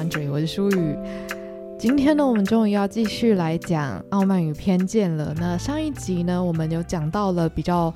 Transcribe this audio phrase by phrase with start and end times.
[0.00, 0.96] Laundry，我是舒雨。
[1.78, 5.34] 今天呢，我们终于要继续来讲《傲慢与偏见》了。
[5.38, 7.92] 那上一集呢，我们有讲到了比较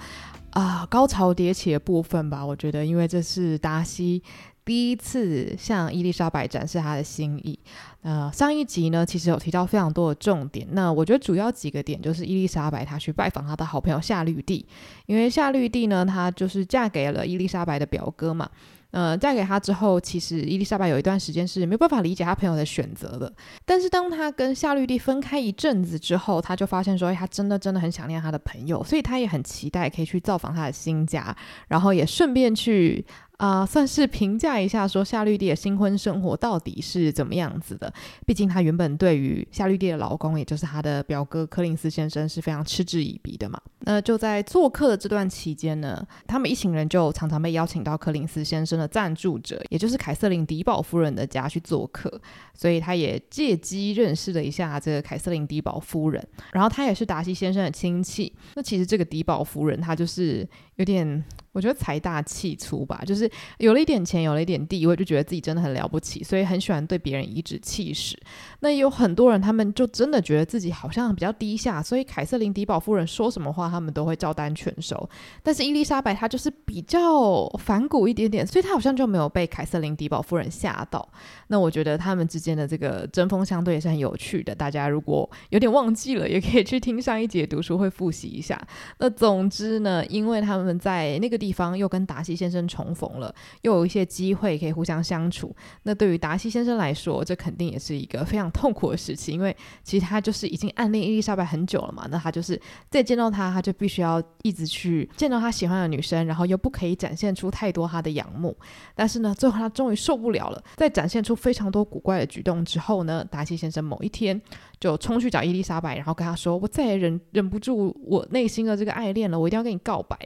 [0.50, 2.44] 啊、高潮迭起的部分吧？
[2.44, 4.22] 我觉得，因为这是达西
[4.66, 7.58] 第一次向伊丽莎白展示他的心意。
[8.02, 10.68] 呃，上一集呢，其实有提到非常多的重点。
[10.72, 14.66] 那我觉得主要几个点就是伊丽莎白她去拜访她的好朋友夏绿蒂，
[15.06, 18.50] 因为夏绿蒂呢，她就是嫁给了伊丽莎白的表哥嘛。
[18.94, 23.32] 呃，嫁给他之后，其实伊丽莎白有一段时间是没办法理解他朋友的选择的。
[23.64, 31.36] 但是当他跟夏绿蒂分开一阵子之后，他就发现说，哎，他真的真的很想念他的朋友，所以他也很期待可以去造访他的新家，
[31.66, 33.04] 然后也顺便去。
[33.36, 37.92] 啊、算是评价一下，说夏绿蒂的新婚生活到底是怎么样子的？
[38.24, 43.60] 毕竟她原本对于夏绿蒂的老公，也就是她的表哥柯林斯先生，是非常嗤之以鼻的嘛。
[43.80, 52.20] 那就在做客的这段期间呢，他们一行人就常常被邀请到柯林斯先生的赞助者，也就是凯瑟琳迪宝夫人的家去做客，
[52.54, 56.24] 所以他也借机认识了一下这个凯瑟琳迪宝夫人。
[56.52, 58.32] 然后他也是达西先生的亲戚。
[58.54, 61.22] 那其实这个迪宝夫人，她就是有点。
[61.54, 68.18] 我觉得财大气粗吧，就是有了一点钱，有了一点地位，就觉得自己真的很了不起，所以很喜欢对别人颐指气使。
[68.64, 75.08] 那有很多人，他们就真的觉得自己好像比较低下，所以凯瑟琳迪宝夫人说什么话，他们都会照单全收。
[75.42, 81.08] 但是伊丽莎白她就是比较反骨一点点，所以她好像就没有被凯瑟琳迪宝夫人吓到。
[81.48, 84.52] 那我觉得他们之间的这个针锋相对也是很有趣的。
[84.54, 88.60] 大家如果有点忘记了，也可以去听上一节读书会复习一下。
[88.98, 91.38] 那总之呢，因为他们在那个。
[91.44, 95.54] 地方又跟达西先生重逢了，又有一些机会可以互相相处。
[95.82, 102.06] 那对于达西先生来说，这肯定也是一个非常痛苦的事情，因为其实他就是已经暗恋伊丽莎白很久了嘛。
[102.10, 108.56] 那他就是再见到他，他就必须要一直去见到他喜欢的女生，然后又不可以展现出太多他的仰慕。
[108.94, 114.40] 但是呢，最后他终于受不了了，在展现出非常多古怪的举动之后呢，达西先生某一天
[114.78, 120.16] 就冲去找伊丽莎白，然后跟他说：“我再也忍忍不住我内心的这个爱恋了，我一定要跟你告白。”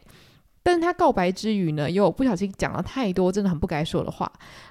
[0.61, 4.31] 但是他告白之余呢，又不小心讲了太多真的很不该说的话。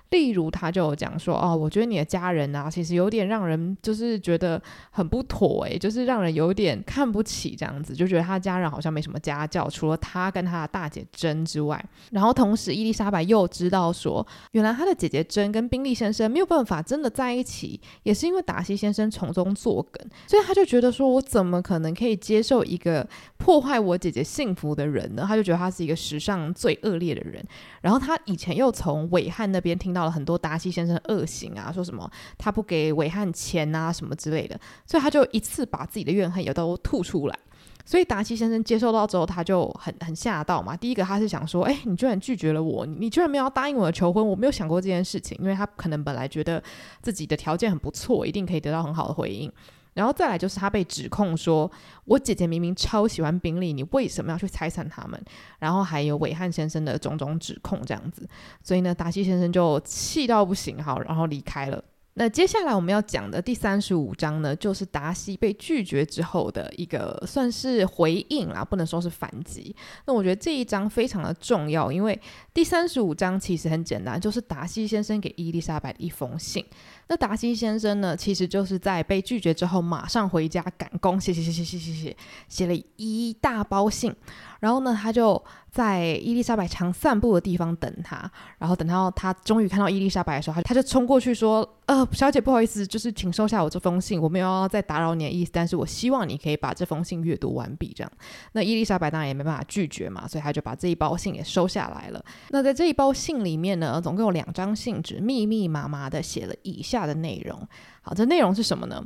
[0.10, 11.84] 例如，他就讲说：“哦，我觉得你的家人啊，其实有点让人就是觉得很不妥诶，就是让人有点看不起这样子，就觉得他家人好像没什么家教，除了他跟他的大姐珍之外。
[12.12, 23.08] 然后同时，伊丽莎白又知道说，原来他的姐姐珍跟宾利先生没有办法真的在一起，也是因为达西先生从中作梗，所以他就觉得说，我怎么可能可以接受一个
[23.38, 25.26] 破坏我姐姐幸福的人呢？
[25.28, 27.44] 他就觉得他是一个史上最恶劣的人。
[27.82, 37.40] 然后他以前又从韦翰那边听到了很多达西先生的恶行啊，说什么他不给韦汉钱啊什么之类的，所以他就一次把自己的怨恨也都吐出来。
[37.84, 40.76] 所以达西先生接受到之后，他就很很吓到嘛。
[40.76, 46.62] 第一个他是想说，哎，你居然拒绝了我，你居然没有答应我的求婚，我没有想过这件事情，因为他可能本来觉得
[47.02, 49.50] 自己的条件很不错，一定可以得到很好的回应。
[49.98, 51.70] 然后再来就是他被指控说，
[52.06, 55.20] 我姐姐明明超喜欢宾利，你为什么要去拆散他们？
[55.58, 58.30] 然后还有韦翰先生的种种指控这样子，
[58.62, 61.84] 所以呢，达西先生就气到不行，好，然后离开了。
[62.20, 69.76] 那接下来我们要讲的第三十五章呢，就是达西被拒绝之后的一个算是回应啦，不能说是反击。
[70.06, 72.20] 那我觉得这一章非常的重要，因为
[72.54, 76.66] 第三十五章其实很简单，就是达西先生给伊丽莎白的一封信。
[77.08, 84.14] 那达西先生呢，其实就是在被拒绝之后，马上回家赶工，写写写写写写写，写了一大包信。
[84.60, 88.30] 然后呢，他就在伊丽莎白常散步的地方等他。
[88.58, 98.12] 然后等到他终于看到伊丽莎白的时候，他就冲过去说：“呃，小姐，不好意思，就是请收下我这封信，我没有要再打扰你的意思，但是我希望你可以把这封信阅读完毕。”这样，
[98.54, 102.26] 那伊丽莎白当然也没办法拒绝嘛，所以他就把这一包信也收下来了。
[102.50, 107.68] 那在这一包信里面呢，总共有两张信纸，密密麻麻的写了以下下的内容。
[108.02, 109.04] 好，这内容是什么呢？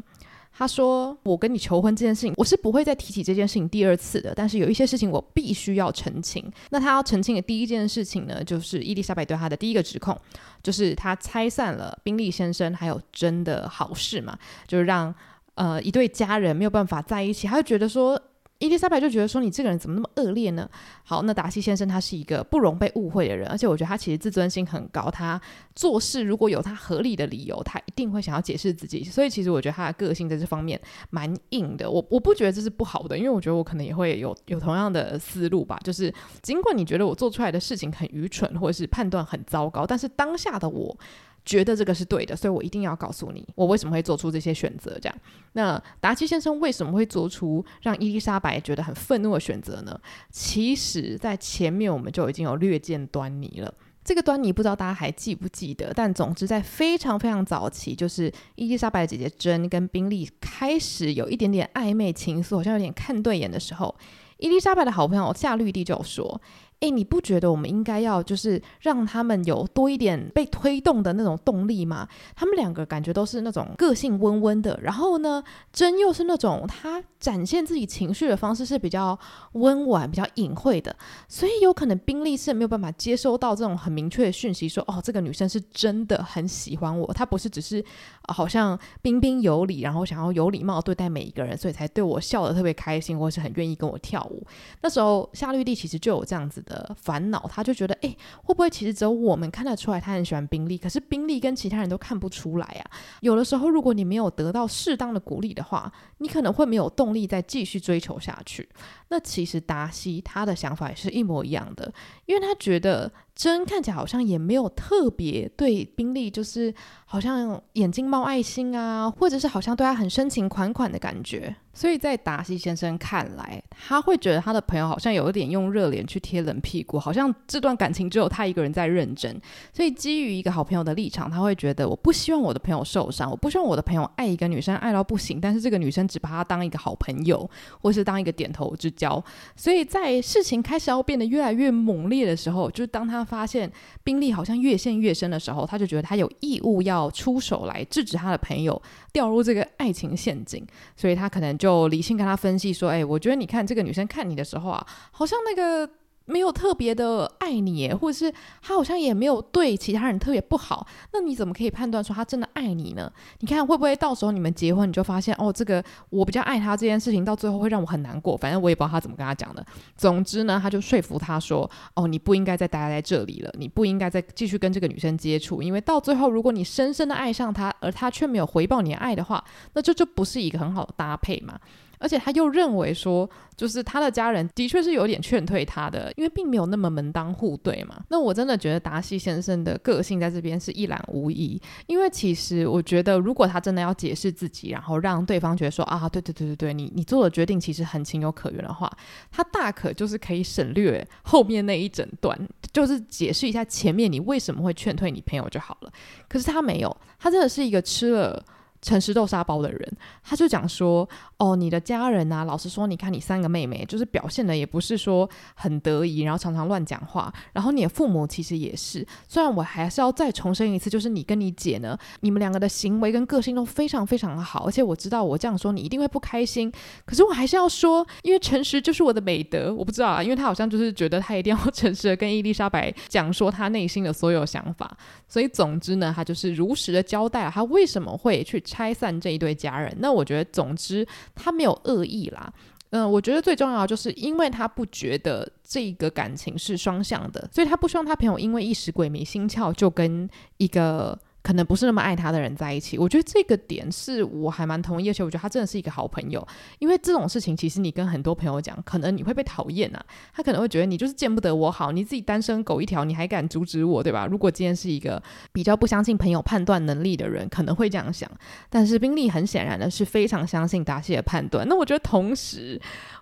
[0.53, 4.33] 他说：“我跟你求婚这件事情，我是不会再提起这件事情第二次的。
[4.35, 6.43] 但是有一些事情我必须要澄清。
[6.71, 10.15] 那他要澄清的第一件事情呢，就是伊丽莎白对他的第一个指控，
[10.61, 14.37] 就是他拆散了宾利先生还有真的好事嘛，
[14.67, 15.13] 就是让
[15.55, 17.47] 呃一对家人没有办法在一起。
[17.47, 18.21] 他就觉得说。”
[18.61, 20.69] 伊丽莎白就觉得说，你这个人怎么那么恶劣呢？
[21.03, 25.41] 好，那达西先生他是一个不容被误会的人，而且我觉得他其实自尊心很高，他
[25.75, 29.03] 做事如果有他合理的理由，他一定会想要解释自己。
[29.03, 30.79] 所以其实我觉得他的个性在这方面
[31.09, 31.89] 蛮硬的。
[31.89, 35.79] 我我不觉得这是不好的，因为我觉得我可能也会有有同样的思路吧。
[35.83, 36.13] 就是
[36.43, 40.95] 尽管你觉得我做出来的事情很愚蠢，或者是判断很糟糕，但是当下的我。
[41.43, 44.97] 觉得这个是对的，所以我一定要告诉你，我为什么会做出这些选择。
[45.01, 45.17] 这样，
[45.53, 49.99] 那达奇先生为什么会做出让伊丽莎白觉得很愤怒的选择呢？
[50.29, 53.73] 其实，在前面我们就已经有略见端倪了。
[54.03, 55.91] 这个端倪不知道大家还记不记得？
[55.95, 63.95] 但总之，在非常非常早期，就是伊丽莎白姐姐珍跟宾利开始有一点点暧昧情愫，好像有点看对眼的时候，
[64.37, 66.39] 伊丽莎白的好朋友夏绿蒂就说。
[66.81, 72.07] 诶，你不觉得我们应该要就是让他们有多一点被推动的那种动力吗？
[72.35, 79.17] 他们两个感觉都是那种个性温温的，然后呢，真又是那种他展现自己情绪的方式是比较
[79.51, 80.95] 温婉、比较隐晦的，
[81.27, 87.85] 所以有可能宾利是没有办法接收到这种很明确的讯息说，哦，这个女生是真的很喜欢我，她不是只是、
[88.29, 94.43] 好像彬彬有礼，然后想要有礼貌对待每一个人，所以才对我笑得特别开心，或是很愿意跟我跳舞。
[94.81, 96.70] 那时候夏绿蒂其实就有这样子的。
[96.71, 102.91] 的烦恼，他就觉得，哎，会不会其实只有我们看得出来他很喜欢宾利，可是宾利跟其他人都看不出来啊？
[103.19, 108.69] 有的时候，如果你没有得到适当的鼓励的话，你可能会没有动力再继续追求下去。
[109.09, 111.93] 那其实达西他的想法也是一模一样的，
[112.25, 113.11] 因为他觉得。
[113.41, 116.71] 真看起来好像也没有特别对宾利，就是
[117.05, 121.55] 好像眼睛冒爱心啊，或者是好像对他很深情款款的感觉。
[121.73, 129.41] 所以在达西先生看来，他会觉得他的朋友好像有一点用热脸去贴冷屁股，好像这段感情只有他一个人在认真。
[129.73, 137.49] 所以基于一个好朋友的立场，他会觉得我不希望我的朋友受伤，我不希望我的朋友爱一个女生爱到不行，但是这个女生只把他当一个好朋友，
[137.81, 139.23] 或是当一个点头之交。
[139.55, 143.27] 所以在事情开始要变得越来越猛烈的时候，就是当他。
[143.31, 143.71] 发现
[144.03, 148.79] 宾利好像越陷越深的时候，他就觉得他有义务要出手来制止他的朋友
[149.13, 150.67] 掉入这个爱情陷阱，
[150.97, 155.89] 所以他可能就理性跟他分析说：“哎，我觉得你看这个女生看你的时候啊，好像那个。”
[156.25, 163.11] 没有特别的爱你，或者是他好像也没有对其他人特别不好，那你怎么可以判断说他真的爱你呢？
[163.39, 168.37] 你看会不会到时候你们结婚，你就发现哦，这个我比较爱他这件事情，到最后会让我很难过。
[168.37, 169.65] 反正我也不知道他怎么跟他讲的。
[169.97, 181.59] 总之呢，他就说服他说，哦，你不应该再待在这里了，你不应该再继续跟这个女生接触，因为到最后如果你深深的爱上他，而他却没有回报你的爱的话，那这就不是一个很好的搭配嘛。
[182.01, 188.03] 而且他又认为说，就是他的家人的确是有点劝退他的，因为并没有那么门当户对嘛。
[188.09, 198.91] 那我真的觉得达西先生的个性在这边是一览无遗，因为其实我觉得，如果他真的要解释自己，然后让对方觉得说啊，对对对对对，你你做的决定其实很情有可原的话，
[199.29, 202.35] 他大可就是可以省略后面那一整段，
[202.73, 205.91] 就是解释一下前面你为什么会劝退你朋友就好了。
[206.27, 208.43] 可是他没有，他真的是一个吃了。
[208.81, 211.07] 诚实豆沙包的人，他就讲说
[211.37, 217.31] ：“哦，你的家人呐、啊，老实说，你看你三个妹妹，就是表现的也不是说很得意，然后常常乱讲话。
[217.53, 219.05] 然后你的父母其实也是。
[219.27, 226.71] 虽然我还是要再重申一次，就是你跟你姐呢，你们两个的行为跟个性都非常非常的好，而且我知道我这样说你一定会不开心。
[227.05, 229.71] 可是我还是要说，因为诚实就是我的美德。
[229.71, 234.97] 我不知道啊，因为他好像就是觉得他一定要 诚实的跟伊丽莎白讲说他内心的所有想法。
[235.27, 242.53] 所以总之呢，他就是如实的交代了他为什么会去。”拆散这一对家人，那我觉得，总之他没有恶意啦。
[242.91, 251.19] 嗯，我觉得最重要就是因为他不觉得这个感情是双向的，所以他不希望他朋友因为一时鬼迷心窍就跟一个。
[251.43, 256.47] 可能不是那么爱他的人在一起，我觉得这个点是我还蛮同意，而且我觉得他真的是一个好朋友。
[256.79, 260.05] 因为这种事情，其实你跟很多朋友讲，可能你会被讨厌啊。
[260.33, 264.27] 他可能会觉得你就是见不得我好，你自己单身狗一条，你还敢阻止我，对吧？
[264.27, 268.29] 如果今天是一个比较不相信朋友判断能力的人，可能会这样想。
[268.69, 271.67] 但是宾利很显然的是非常相信达西的判断。
[271.67, 272.79] 那我觉得同时，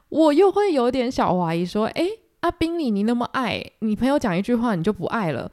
[0.09, 2.09] 我又会有点小怀疑，说，诶，
[2.41, 5.49] 啊，宾利，你那么爱你朋友讲一句话，你就不爱了？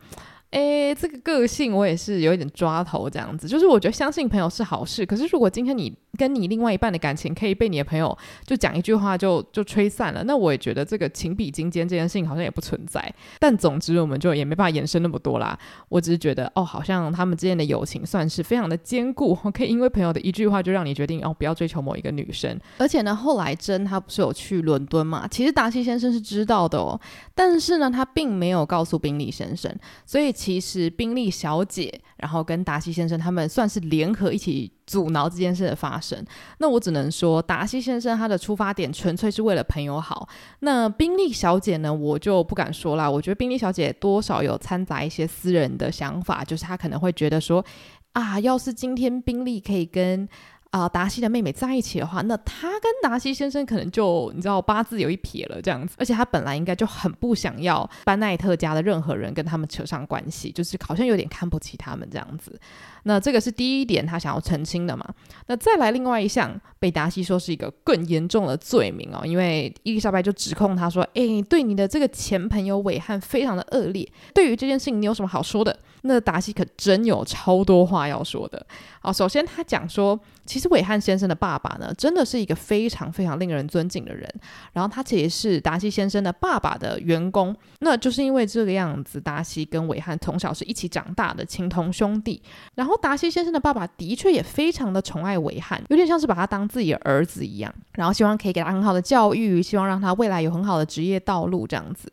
[0.52, 13.12] 诶，这个个性我也是有一点抓头，这样子，就是我觉得相信朋友是好事，可是如果今天你跟你另外一半的感情可以被你的朋友就讲一句话就就吹散了，那我也觉得这个情比金坚这件事情好像也不存在。
[13.38, 15.58] 但总之我们就也没办法延伸那么多啦。
[15.90, 22.58] 我只是觉得哦，好像他们之间的友情算是非常的坚固，可以因为朋友的一句话就让你决定哦不要追求某一个女生。
[22.78, 25.28] 而且呢，后来珍他不是有去伦敦嘛？
[25.28, 26.98] 其实达西先生是知道的哦，
[27.34, 29.70] 但是呢，他并没有告诉宾利先生，
[30.06, 34.70] 所以其实宾利小姐然后跟达西先生他们算是联合一起。
[34.86, 36.24] 阻挠这件事的发生，
[36.58, 40.28] 那我只能说，达西先生他的出发点纯粹是为了朋友好。
[40.60, 43.10] 那宾利小姐呢，我就不敢说啦。
[43.10, 47.64] 我觉得宾利小姐多少有掺杂一些私人的想法，就是她可能会觉得说，
[48.12, 50.28] 啊，要是今天宾利可以跟。
[50.76, 55.94] 啊、达西的妹妹在一起的话，那他跟达西先生可能就你知道八字有一撇了这样子。
[55.98, 62.60] 而且他本来应该就很不想要班奈特家的任何人跟他们扯上关系，就是好像有点看不起他们这样子。
[63.08, 65.08] 那这个是第一点，他想要澄清的嘛。
[65.46, 74.06] 那再来另外一项，被达西说是一个更严重的罪名哦，因为伊丽莎白就指控他说：“诶，对你的这个前朋友韦翰非常的恶劣。
[74.34, 78.64] 对于这件事情，你有什么好说的？”那达西可真有超多话要说的
[79.00, 79.12] 啊！
[79.12, 84.32] 首先， 他讲说，其实韦翰先生的爸爸呢，真的是一个非常非常令人尊敬的人。
[84.72, 87.56] 然后，他其实是达西先生的爸爸的员工。
[87.80, 92.40] 那就是因为这个样子，达西跟韦翰从小是一起长大的情同兄弟。
[92.76, 97.72] 然后，达西先生的爸爸的确也非常的宠爱维汉，有点像是把他当自己的儿子一样。
[97.92, 102.10] 然后，希望可以给他很好的教育，希望让他未来有很好的职业道路这样子。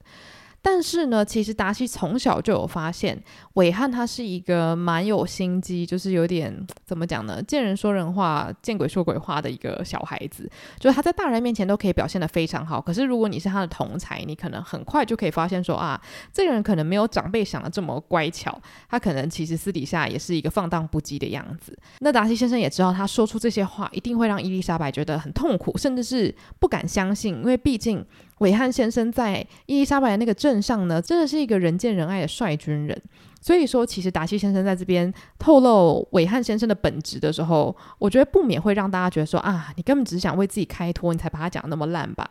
[0.66, 3.22] 但是呢，其实达西从小就有发现，
[3.56, 7.44] 韦翰他是一个蛮有心机，就是有点怎么讲呢？
[7.44, 10.50] 见人说人话，见鬼说鬼话的一个小孩子。
[10.80, 16.02] 就是他在大人面前都可以表现得非常好，可是如果你是他的同才，你可能很快就可以发现说啊，
[16.32, 18.58] 这个人可能没有长辈想的这么乖巧，
[18.90, 21.78] 他可能其实私底下也是一个放荡不羁的样子。
[22.00, 28.06] 那达西先生也知道，他说出这些话一定会让伊丽莎白觉得很痛苦，甚至是不敢相信，因为毕竟。
[28.44, 33.02] 韦翰先生在伊丽莎白的那个镇上呢，真的是一个人见人爱的帅军人。
[33.42, 42.30] 所以说，其实达西先生在这边透露韦翰先生的本质的时候，我觉得不免会让大家觉得说啊，你根本只是想为自己开脱，你才把他讲得那么烂吧。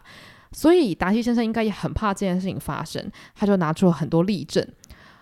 [0.52, 4.66] 所以达西先生应该也很怕这件事情发生，他就拿出了很多例证。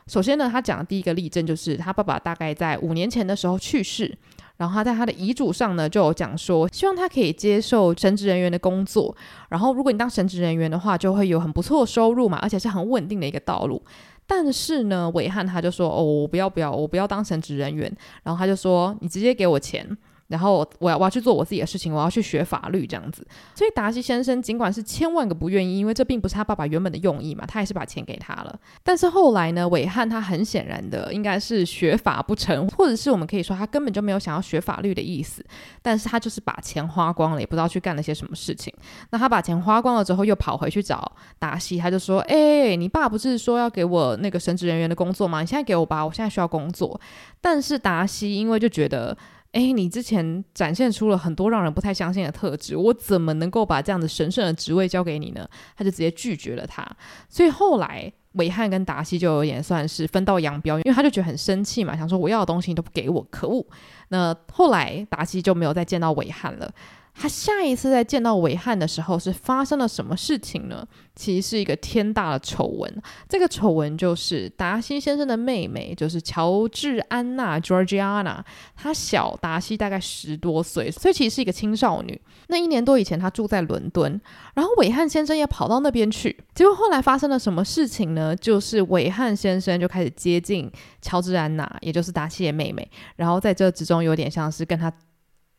[0.09, 4.19] 首先呢，他讲的第一个例证就是他爸爸大概在五年前的时候去世。
[4.61, 9.17] 然后他在他的遗嘱上呢，就有讲说，希望他可以接受神职人员的工作。
[9.49, 13.83] 然后，如果你当神职人员的话，就会有很不错的收入嘛，而且是很稳定的一个道路。
[14.27, 17.91] 但是呢，韦翰他就说：“哦，我不要不要，我不要当神职人员。”
[18.23, 19.97] 然后他就说：“你直接给我钱。”
[20.31, 23.27] 然后我要我要去做我自己的事情，我要去学法律这样子。
[23.53, 28.59] 所以达西先生尽管是千万个不愿意，因为这并不是他爸爸原本的用意嘛，他还是把钱给他了。
[28.85, 35.45] 但是后来呢，韦翰他很显然的应该是学法不成，或者是我们可以说他根本就没有想要学法律的意思。
[35.83, 38.73] 但是他就是把钱花光了，也不知道去干了些什么事情。
[39.11, 41.11] 那他把钱花光了之后，又跑回去找
[41.41, 45.41] 达西，他就说：“哎，你爸不是说要给我那个神职人员的工作吗？
[45.41, 47.01] 你现在给我吧，我现在需要工作。”
[47.43, 49.17] 但是达西因为就觉得。
[49.53, 55.49] 诶，你之前展现出了很多让人不太相信的特质，我怎么能够把这样子神圣的职位交给你呢？
[55.77, 56.87] 他就直接拒绝了他。
[57.29, 63.67] 所以后来韦翰跟达西就有点算是分道扬镳，因为他就觉得很生气嘛，想说我要的东西你都不给我，可恶。
[64.09, 66.73] 那后来达西就没有再见到韦翰了。
[67.15, 70.87] 他下一次再见到韦翰的时候，是发生了什么事情呢？
[71.15, 73.03] 其实是一个天大的丑闻。
[73.29, 78.43] 这个丑闻就是达西先生的妹妹，就是乔治安娜 （Georgiana），
[78.75, 82.19] 她小达西大概十多岁，所以其实是一个青少女。
[82.47, 84.19] 那一年多以前，她住在伦敦，
[84.55, 86.35] 然后韦翰先生也跑到那边去。
[86.55, 88.35] 结果后来发生了什么事情呢？
[88.35, 90.71] 就是韦翰先生就开始接近
[91.03, 94.91] 乔治安娜，也就是达西的妹妹，然后在这之中有点像是跟他。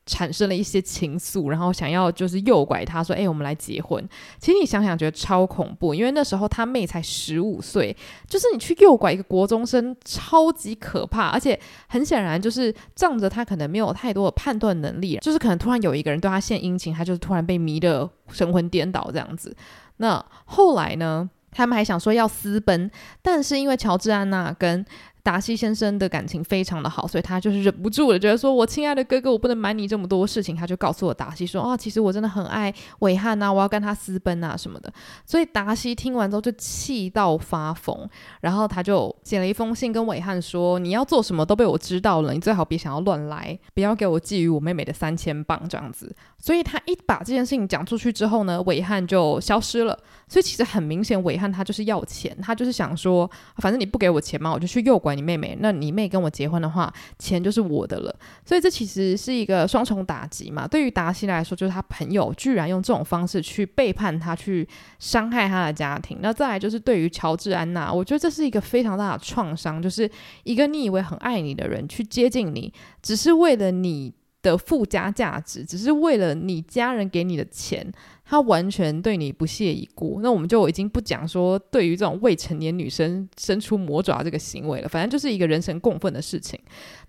[0.06, 4.06] 产生了一些情愫，然后想要就是诱拐他说：“哎，我们来结婚。”
[4.40, 7.96] 其实你想想，觉得超恐怖，因为那时候他妹才十五岁，
[8.28, 11.28] 就是你去诱拐一个国中生，超级可怕。
[11.28, 19.56] 而且很显然，就是仗着他可能没有太多的判断能力，就是可能突然有一个人对他献殷勤，他就是突然被迷得神魂颠倒这样子。
[19.98, 22.90] 那后来呢，他们还想说要私奔，
[23.22, 24.84] 但是因为乔治安娜跟
[25.24, 34.92] 达西先生的感情非常的好，所以他就是忍不住了，觉得说：“我亲爱的哥哥，我不能瞒你这么多事情。”他就告诉我达西说：“啊，其实我真的很爱韦汉呐，我要跟他私奔啊什么的。”
[35.26, 38.10] 所以达西听完之后就气到发疯，
[38.42, 49.96] 然后他就写了一封信跟韦汉说：“你要做什么都被我知道了，你最好别想要乱来，不要给我觊觎我妹妹的三千镑这样子。”所以他一把这件事情讲出去之后呢，韦汉就消失了。
[50.28, 55.11] 所以其实很明显，韦汉他就是要钱，他就是想说，反正你不给我钱嘛，我就去诱拐。
[55.16, 58.16] 你妹妹，那你妹跟我结婚的话，钱就是我的了。
[58.46, 60.68] 所以这其实是一个双重打击嘛。
[60.68, 64.68] 对于达西来说，就是他朋友居然用这种方式去背叛他，去
[65.00, 66.20] 伤害他的家庭。
[66.22, 70.10] 那再来就是对于乔治安娜，我觉得这是一个非常大的创伤，就是
[70.44, 77.92] 一个你以为很爱你的人去接近你，只是为了你的附加价值，只是为了你家人给你的钱。
[78.24, 86.58] 他完全对你不屑一顾，那我们就已经不讲说对于这种未成年女生伸出魔爪这个行为了，反正就是一个人神共愤的事情。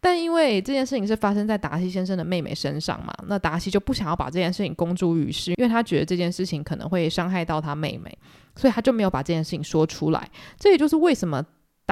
[0.01, 8.13] 但因为这件事情是发生在达西先生的妹妹身上嘛，那达西就不想要把这件事情公诸于世，因为他觉得这件事情可能会伤害到他妹妹，
[8.57, 10.29] 所以他就没有把这件事情说出来。
[10.59, 11.41] 这也就是为什么。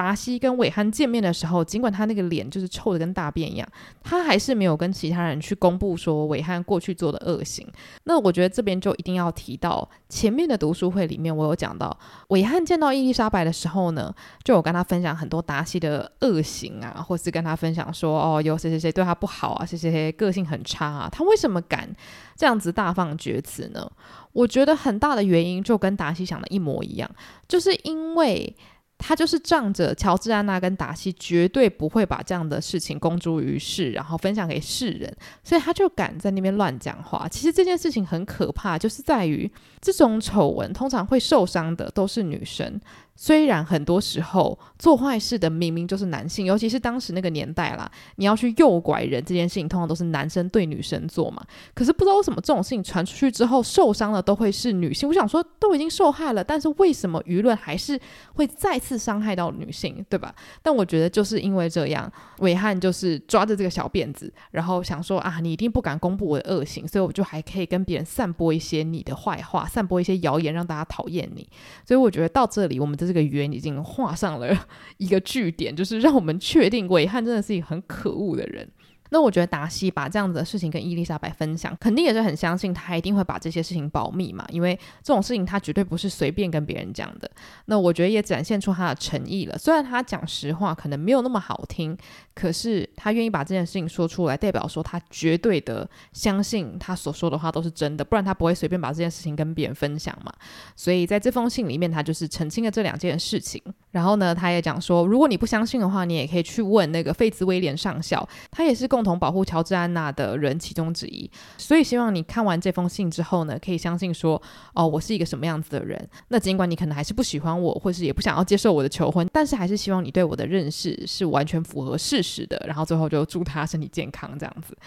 [0.01, 3.67] 达西跟韦翰见面的时候，尽管他那个脸就是臭得跟大便一样，
[4.01, 7.67] 他还是没有跟其他人去公布说韦翰过去做的恶行。
[8.05, 11.95] 那我觉得这边就一定要提到前面的读书会里面，我有讲到
[12.29, 14.11] 韦翰见到伊丽莎白的时候呢，
[14.43, 21.87] 就有跟他分享很多达西的恶行啊，或是跟他分享说哦，有谁谁谁对他不好啊，谁谁谁个性很差啊，他为什么敢
[22.35, 23.87] 这样子大放厥词呢？
[24.33, 27.07] 我觉得很大的原因就跟达西想的一模一样，
[27.47, 28.55] 就是因为。
[29.01, 35.11] 他就是仗着乔治安娜跟达西绝对不会把这样的事情公诸于世，然后分享给世人，
[35.43, 37.27] 所以他就敢在那边乱讲话。
[37.27, 42.79] 其实这件事情很可怕，就是在于这种丑闻通常会受伤的都是女生。
[43.15, 51.45] 虽然很多时候做坏事的明明就是男性，尤其是当时那个年代啦，你要去诱拐人这件事情，通常都是男生对女生做嘛。
[51.75, 55.07] 可是不知道为什么这种事情传出去之后，受伤的都会是女性。
[55.07, 57.99] 我想说，都已经受害了，但是为什么舆论还是
[58.33, 60.33] 会再次伤害到女性，对吧？
[60.63, 71.47] 但我觉得就是因为这样，韦翰就是抓着这个小辫子，然后想说啊，你一定不敢公布我的恶行，所以我就还可以跟别人散播一些你的坏话，散播一些谣言，让大家讨厌你。
[71.85, 74.57] 所以我觉得到这里，我们的这个圆已经画上了
[74.97, 78.69] 一个据点，就是让我们确定韦汉真的是一个很可恶的人。
[79.13, 84.73] 那我觉得达西把这样子的事情跟伊丽莎白分享，肯定也是很相信他一定会把这些事情保密嘛，因为
[85.03, 87.29] 这种事情他绝对不是随便跟别人讲的。
[87.65, 91.97] 那我觉得也展现出他的诚意了，虽然他讲实话可能没有那么好听，
[92.33, 100.31] 可是他愿意把这件事情说出来，代表说他绝对的相信他所说的话都是真的，不然他不会随便把这件事情跟别人分享嘛。
[100.75, 103.61] 所以在这封信里面，他就是澄清了这两件事情。
[103.91, 111.29] 然后呢，他也讲说，如果你不相信的话，你也可以去问那个费兹威廉上校，他也是共同保护乔治安娜的人其中之一。
[111.57, 114.41] 所以希望你看完这封信之后呢，可以相信说，
[114.73, 116.09] 哦，我是一个什么样子的人。
[116.29, 122.61] 那尽管你可能还是不喜欢我，或是也不想要接受我的求婚，但是还是希望你对我的认识是完全符合事是的。
[122.67, 124.77] 然后最后就祝他身体健康这样子。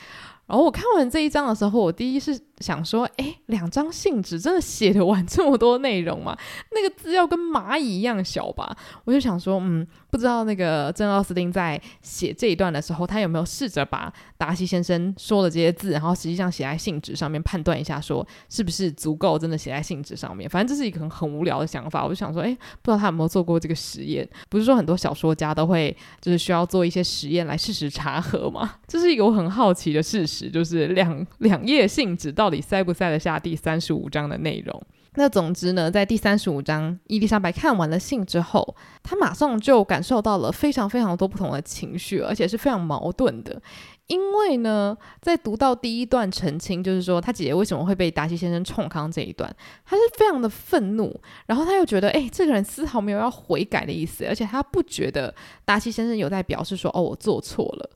[0.46, 6.36] 然后我看完这一章的时候，我第一是想说，诶，两张信纸真的写得完这么多内容吗？
[6.72, 8.76] 那个字要跟蚂蚁一样小吧？
[9.04, 20.48] 我就想说，嗯，不知道那个珍·奥斯汀在写这一段的时候，他有没有试着把达西先生说的这些字，然后实际上写在信纸上面，判断一下，说是不是足够真的写在信纸上面？
[20.48, 22.04] 反正这是一个很很无聊的想法。
[22.04, 24.28] 我就想说，诶，不知道他有没有做过这个实验？
[24.48, 28.76] 不是说很多小说家都会就是需要做一些实验来事实查核吗？
[28.86, 30.44] 这是一个我很好奇的事实。
[30.54, 34.82] 就是两两页信纸到到底塞不塞得下第三十五章的内容？
[35.14, 43.62] 那总之呢，在第三十五章，伊丽莎白看完了信之后，她马上就感受到了非常非常多不同的情绪，而且是非常矛盾的。
[44.08, 49.50] 因为呢，在读到第一段澄清，就是说她姐姐为什么会被达西先生冲康这一段，
[49.86, 57.90] 她是非常的愤怒，然后他又觉得，哎，这个人丝毫没有要悔改的意思，而且他不觉得达西先生有在表示说，哦，我做错了。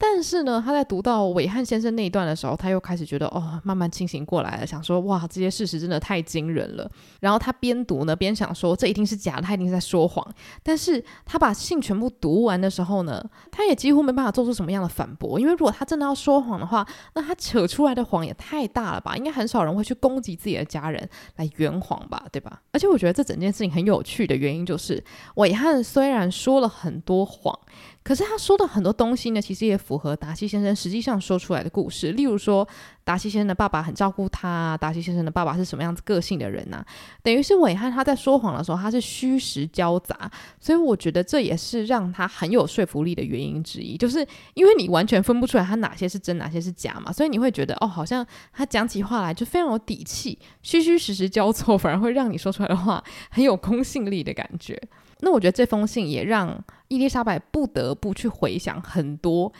[0.00, 6.88] 但是呢，他在读到韦翰先生那一段的时候，他又开始觉得哦，慢慢清醒过来了，想说哇，这些事实真的太惊人了。
[7.18, 10.24] 然后他边读呢，边想说这一定是假的，他一定是在说谎。
[10.62, 19.16] 但是他把信全部读完的时候呢，他也几乎没办法做出什么样的反驳，因为如果他真的要说谎的话，那他扯出来的谎也太大了吧？
[19.16, 22.62] 应该很少人会去攻击自己的家人来圆谎吧，对吧？
[22.70, 25.02] 而且我觉得这整件事情很有趣的原因就是，
[25.34, 27.58] 韦翰虽然说了很多谎。
[28.08, 32.12] 可是他说的很多东西呢，其实也符合达西先生实际上说出来的故事。
[32.12, 32.66] 例如说，
[33.04, 36.82] 达西先生的爸爸很照顾他，达西先生的爸爸是什么样子个性的人呢、
[37.22, 40.30] 等于是韦翰他在说谎的时候，他是虚实交杂。
[40.58, 54.80] 所以我觉得这也是让他很有说服力的原因之一，就是因为你完全分不出来他哪些是真，哪些是假嘛，所以你会觉得哦，好像他讲起话来就非常有底气，虚虚实实交错，反而会让你说出来的话很有公信力的感觉。
[55.20, 59.52] 那我觉得这封信也让伊丽莎白不得不去回想很多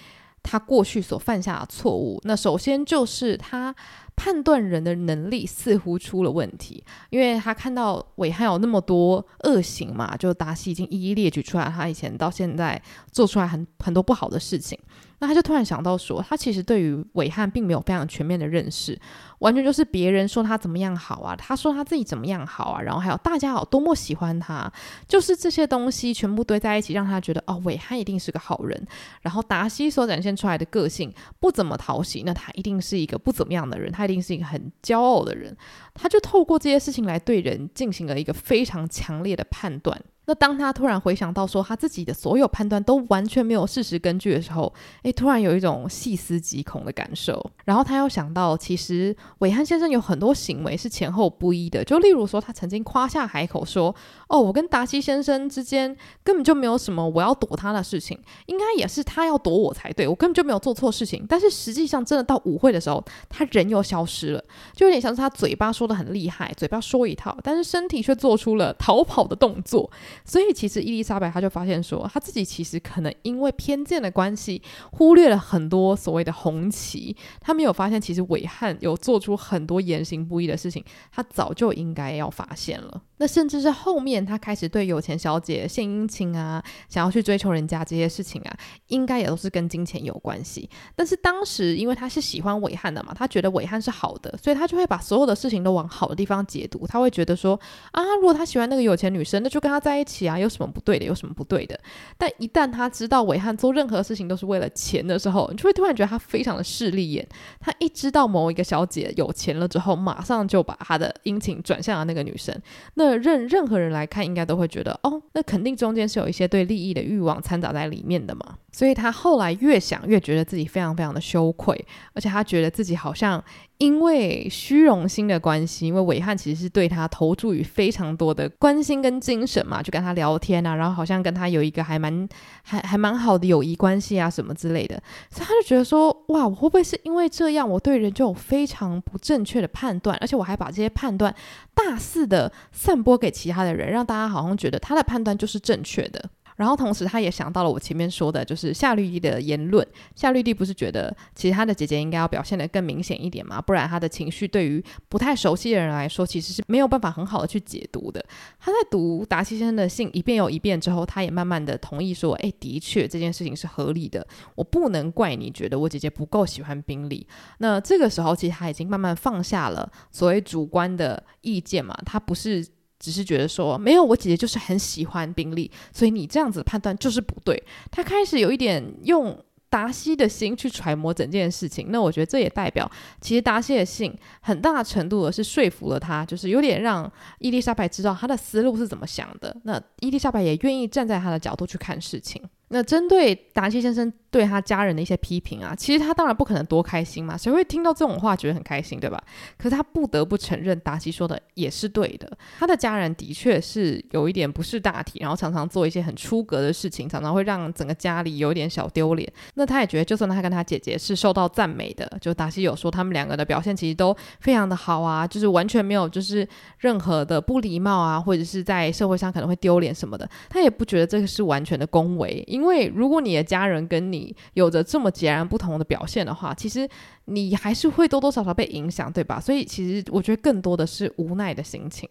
[0.42, 2.20] 她过去所犯下的错误。
[2.24, 3.74] 那首先就是她
[4.16, 14.78] 判断人的能力似乎出了问题，因为她看到韦翰有那么多恶行嘛，就达西已经一一列举出来，他以前到现在做出来很很多不好的事情。
[15.20, 18.96] 那他就突然想到说，他其实对于伟翰并没有非常全面的认识，
[19.40, 24.72] 完全就是别人说他怎么样好啊，他说他自己怎么样好啊，然后还有大家好多么喜欢他，
[25.08, 28.86] 就是这些东西全部堆在一起，让他觉得哦，伟翰一定是个好人。
[29.22, 35.56] 然后达西所展现出来的个性不怎么讨喜，那他一定是一个不怎么样的人，他一定是一个很骄傲的人。
[35.94, 40.00] 他就透过这些事情来对人进行了一个非常强烈的判断。
[40.28, 44.70] 那当他突然回想到说他自己的所有判断都完全没有事实根据的时候，
[45.02, 47.42] 诶，突然有一种细思极恐的感受。
[47.64, 53.94] 然后他又想到，其实韦翰先生有很多行为是前后不一的，就例如说，他曾经夸下海口说
[54.28, 69.90] ：“哦，我跟达西先生之间根本就没有什么我要躲他的事情，应该也是他要躲我才对，我根本就没有做错事情。”但是实际上，真的到舞会的时候，他人又消失了，就有点像是他嘴巴说的很厉害，嘴巴说一套，但是身体却做出了逃跑的动作。
[70.24, 77.16] 所以其实伊丽莎白她就发现说，她自己其实可能因为偏见的关系，忽略了很多所谓的红旗。
[77.40, 83.02] 她没有发现，其实韦翰有做出很多言行不一的事情，她早就应该要发现了。
[83.20, 90.68] 那甚至是后面她开始对有钱小姐献殷勤啊，想要去追求人家这些事情啊，应该也都是跟金钱有关系。
[90.94, 96.86] 但是当时因为她是喜欢韦翰的嘛，她觉得韦翰是好的，所以她就会把所有的事情都往好的地方解读。
[96.86, 97.58] 她会觉得说
[97.90, 101.04] 啊，如果她喜欢那个有钱女生，那就跟她在一起啊，有什么不对的？
[101.04, 101.78] 有什么不对的？
[102.16, 107.28] 但一旦他知道韦翰做任何事情都是为了钱的时候，你就会突然觉得他非常的势利眼。
[107.60, 112.58] 他一知道某一个小姐有钱了之后，马上就把他的殷勤转向了那个女生。
[112.94, 118.56] 那任任何人来看，应该都会觉得，哦，那肯定中间是有一些对利益的欲望掺杂在里面的嘛。
[118.78, 123.42] 所以他后来越想越觉得自己非常非常的羞愧，而且他觉得自己好像
[123.78, 132.28] 因为虚荣心的关系，因为伟汉其实是对他投注于非常多的关心跟精神嘛，就跟他聊天啊，然后好像跟他有一个还蛮
[132.62, 141.34] 还还蛮好的友谊关系啊什么之类的，所以他就觉得说，哇，我会不会是因为这样，我对人就有非常不正确的判断，而且我还把这些判断
[141.74, 146.30] 大肆的散播给其他的人，让大家好像觉得他的判断就是正确的。
[146.58, 149.86] 然后同时，他也想到了我前面说的，就是夏绿蒂的言论。
[150.16, 153.62] 夏绿蒂不是觉得其他的姐姐应该要表现得更明显一点吗？
[153.62, 158.22] 不然他的情绪对于不太熟悉的人来说，其实是没有办法很好的去解读的。
[158.58, 167.24] 他在读达西先生的信一遍又一遍之后，他也慢慢的同意说：“诶，的确这件事情是合理的，我不能怪你觉得我姐姐不够喜欢宾利。”
[167.58, 172.66] 那这个时候，其实他已经慢慢放下了所谓主观的意见嘛，他不是。
[172.98, 177.62] 只是觉得说没有，我姐姐就是很喜欢宾利，所以你这样子判断就是不对。
[177.90, 179.38] 他开始有一点用
[179.70, 189.54] 达西的心去揣摩整件事情，那我觉得这也代表，其实达西的信很大程度的是说服了他，就是有点让伊丽莎白知道他的思路是怎么想的。
[189.64, 192.42] 那伊丽莎白也愿意站在他的角度去看事情。
[192.70, 199.22] 那针对达西先生对他家人的一些批评啊，其实他当然不可能多开心嘛，谁会听到这种话觉得很开心，对吧？
[199.56, 202.30] 可是他不得不承认，达西说的也是对的。
[202.58, 209.30] 他的家人的确是有一点不识大体，然后常常做一些很出格的事情，常常会让整个家里有一点小丢脸。
[209.54, 216.46] 那他也觉得，就算他跟他姐姐是受到赞美的，就达西有说他们两个的表现其实都非常的好啊，就是完全没有就是
[216.78, 222.44] 任何的不礼貌啊，或者是在社会上可能会丢脸什么的，他也不觉得这个是完全的恭维。
[222.46, 226.88] 因为如果你的家人跟你你有着这么截然不同的表现的话，其实
[227.26, 229.40] 你还是会多多少少被影响，对吧？
[229.40, 232.08] 所以其实我觉得更多的是无奈的心情。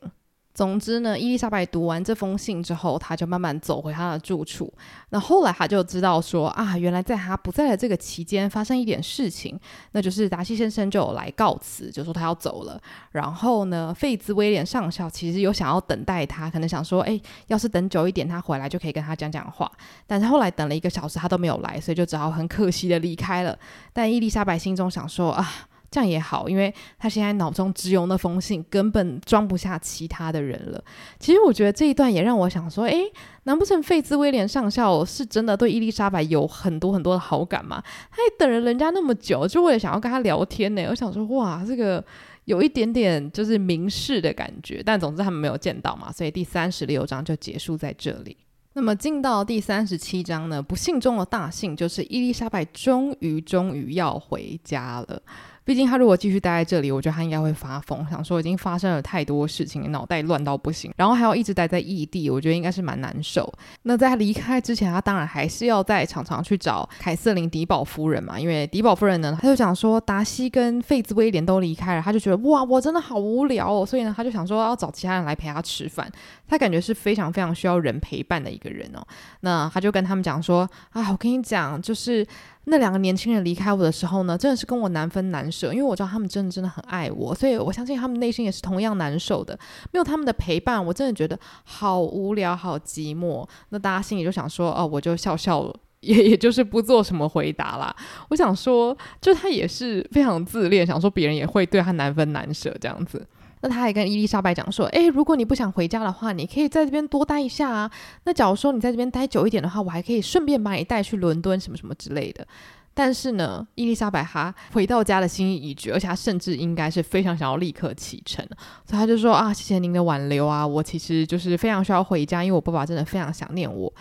[0.57, 4.73] 总之呢，伊丽莎白读完这封信之后，她就慢慢走回她的住处。
[5.09, 9.55] 那后来她就知道说啊，原来在她不在的这个期间发生一点事情，
[9.91, 12.81] 那就是达西先生就有来告辞，就说他要走了。
[13.11, 19.71] 然后呢，费兹威廉上校其实有想要等待他，可能想说，哎，要是等久一点，他回来就可以跟他讲讲话。
[20.07, 23.55] 但是后来等了一个小时，他都没有来，所以就只好很可惜的离开了。
[23.93, 25.47] 但伊丽莎白心中想说啊。
[25.89, 30.83] 这样也好，因为他现在脑中只有那封信，根本装不下其他的人了。
[31.19, 33.11] 其实我觉得这一段也让我想说，诶，
[33.43, 37.81] 难不成费兹威廉上校是真的对伊丽莎白有很多很多的好感吗？
[38.11, 40.85] 他也等了人家那么久，就为了想要跟他聊天呢。
[40.89, 42.03] 我想说，哇，这个
[42.45, 44.83] 有一点点就是明示的感觉。
[44.85, 48.35] 但总之他们没有见到嘛，所以第三十六章就结束在这里。
[48.73, 55.21] 那么进到第三十七章呢，不幸中的大幸就是伊丽莎白终于终于要回家了。
[55.67, 63.53] 毕竟他如果继续待在这里，我觉得他应该会发疯，想说已经发生了太多事情，脑袋乱到不行，然后还要一直待在异地，我觉得应该是蛮难受。
[63.81, 76.09] 那在他离开之前，他当然还是要再常常去找凯瑟琳·迪宝夫人嘛，因为迪宝夫人呢，他就想说达西跟费兹威廉都离开了，他就觉得哇，我真的好无聊哦，所以呢，他就想说要找其他人来陪他吃饭。
[76.47, 79.05] 他感觉是非常非常需要人陪伴的一个人哦。
[79.41, 82.25] 那他就跟他们讲说啊，我跟你讲，就是。
[82.69, 89.57] 那两个年轻人离开我的时候呢，真的是跟我难分难舍，因为我知道他们真的真的很爱我，所以我相信他们内心也是同样难受的。
[89.93, 93.47] 没有他们的陪伴，我真的觉得好无聊、好寂寞。
[93.69, 97.95] 那大家心里就想说，哦，我就笑笑， 也也就是不做什么回答啦。
[98.29, 103.25] 我想说，就他也是非常自恋，想说别人也会对他难分难舍这样子。
[103.61, 107.91] 那他还跟伊丽莎白讲说：“诶，如果你不想回家的话，你可以在这边多待一下啊。
[108.23, 112.47] 那假如说你在这边待久一点的话，我还可以顺便把你带去伦敦什么什么之类的。”
[112.93, 118.43] 但是呢，伊丽莎白她回到家的心意已决，而且她甚至应该是非常想要立刻启程，
[118.85, 123.91] 所以她就说：“啊，谢谢您的挽留啊，我其实就是非常需要回家，因为我爸爸真的非常想念我。”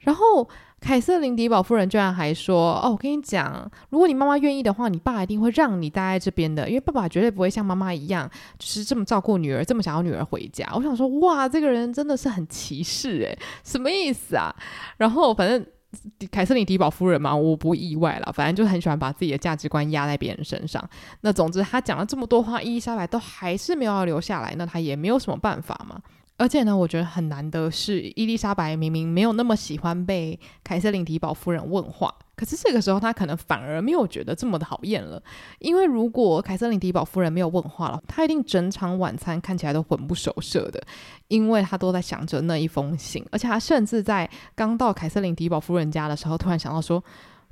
[0.00, 0.48] 然后。
[0.84, 14.54] 凯瑟琳迪宝夫人居然还说：“哦，我跟你讲，如果你妈妈愿意的话，你爸一定会让你待在这边的，因为爸爸绝对不会像妈妈一样，就是这么照顾女儿，这么想要女儿回家。”我想说，哇，这个人真的是很歧视诶，什么意思啊？
[14.98, 15.64] 然后反正
[16.30, 20.86] 凯瑟琳迪宝夫人嘛，我不意外了，反正就很喜欢把自己的价值观压在别人身上。
[21.22, 25.98] 那总之，他讲了这么多话，伊丽莎白都还是没有要留下来，那他也没有什么办法嘛。
[26.36, 35.22] 而且呢，我觉得很难的是，伊丽莎白明明没有那么喜欢被凯瑟琳迪宝夫人问话，可是这个时候她可能反而没有觉得这么的讨厌了。
[35.60, 40.82] 因为如果凯瑟琳迪宝夫人没有问话了，她一定整场晚餐看起来都魂不守舍的，
[41.28, 47.02] 因为她都在想着那一封信，而且她甚至在刚到凯瑟琳迪宝夫人家的时候，突然想到说：“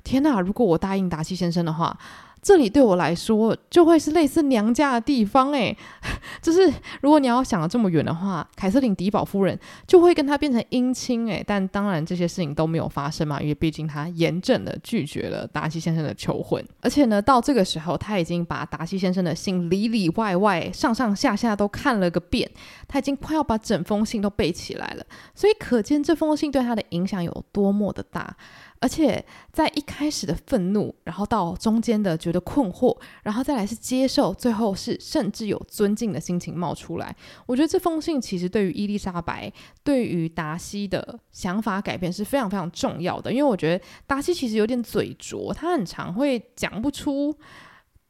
[0.03, 1.97] 天哪，如果我答应达西先生的话。”
[2.43, 5.75] 这里对我来说就会是类似娘家的地方诶，
[6.43, 22.49] 就是如果你要想的这么远的话，凯瑟琳迪宝夫人就会跟他变成姻亲诶，但当然这些事情都没有发生嘛，因为毕竟他严正的拒绝了达西先生的求婚，而且呢，到这个时候他已经把达西先生的信里里外外、上上下下都看了个遍，
[22.89, 28.35] 他已经快要把整封信都背起来了，所以可见这封信对他的影响有多么的大。
[28.83, 32.93] 而且在一开始的愤怒，然后到中间的觉得困惑，
[33.23, 37.15] 然后再来是接受，最后是甚至有尊敬的心情冒出来。
[37.45, 39.49] 我觉得这封信其实对于伊丽莎白，
[39.85, 43.31] 对于达西的想法改变是非常非常重要的。
[43.31, 47.33] 因为我觉得达西其实有点嘴拙，他很常会讲不出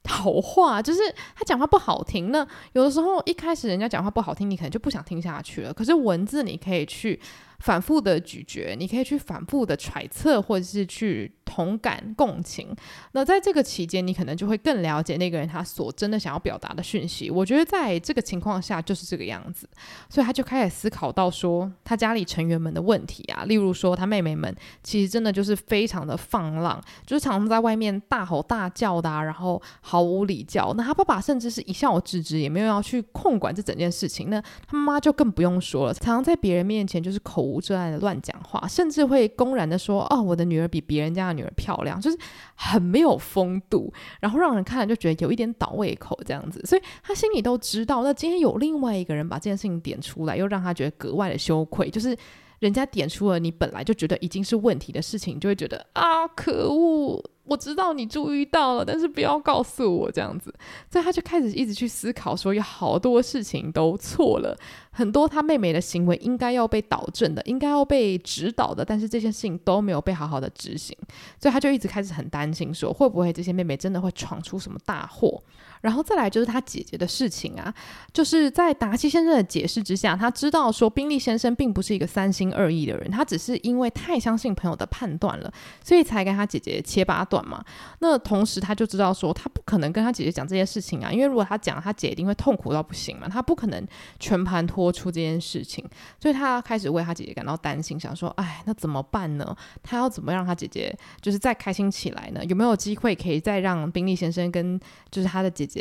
[0.05, 1.01] 好话，就是
[1.36, 2.31] 他讲话不好听。
[2.31, 5.71] 那有的时候一开始人家讲话不好听，你可能就不想听下去了。
[5.71, 7.19] 可是文字你可以去。
[7.60, 12.76] 反复的咀嚼，你可以去反复的揣测，或者是去同感共情。
[13.13, 17.30] 那在这个期间，你可能就会更了解那个人他所真的想要表达的讯息。
[17.30, 19.68] 我觉得在这个情况下就是这个样子，
[20.10, 30.74] 所以他就开始思考到说他家里成员们的问题啊，例如说他妹妹们其实真的就是非常的放浪，就是常常在外面大吼大叫的啊，然后毫无礼教。
[30.76, 34.30] 那他爸爸甚至是一笑置之，也没有要去控管这整件事情。
[34.30, 42.17] 那他妈妈就更不用说了，常常在别人面前就是口无遮拦的乱讲话，甚至会公然的说：“哦，我的女儿比别人家的女儿漂亮。”就是
[42.56, 46.62] 很没有风度，然后让人看了就觉得有一点倒胃口这样子。
[46.65, 51.89] 所以他心里都知道，那今天有另外一个人把这件事情点出来，又让他觉得格外的羞愧。
[51.89, 52.17] 就是
[52.60, 57.23] 人家点出了你本来就觉得已经是问题的事情，就会觉得啊，可恶。
[57.45, 60.53] 我知道你注意到了，但是不要告诉我这样子，
[60.89, 64.58] 所以他就开始一直去思考，说有好多事情都错了，
[64.91, 70.97] 很多他妹妹的行为应该要被导正的，应该要被指导的，但是这些事情都没有被好好的执行，
[71.38, 75.43] 所以他就一直开始很担心，说会不会这些妹妹真的会闯出什么大祸。
[75.84, 77.72] 然后再来就是他姐姐的事情啊，
[78.13, 87.62] 就是在达西先生的解释之下，他知道说宾利先生并不是一个三心二意的人，他只是因为太相信朋友的判断了，所以才跟他姐姐切八段嘛。
[88.00, 93.86] 那同时他就知道说，他不可能跟他姐姐讲这些事情啊，因为如果他讲，他姐一定会痛苦到不行嘛，他不可能
[94.19, 95.84] 全盘托出这件事情，
[96.17, 99.54] 所以他开始为他姐姐感到担心，想说，哎，那怎么办呢？
[99.84, 102.46] 他要怎么让他姐姐就是再开心起来呢？
[102.46, 104.80] 有没有机会可以再让宾利先生跟
[105.12, 105.72] 就是他的姐姐？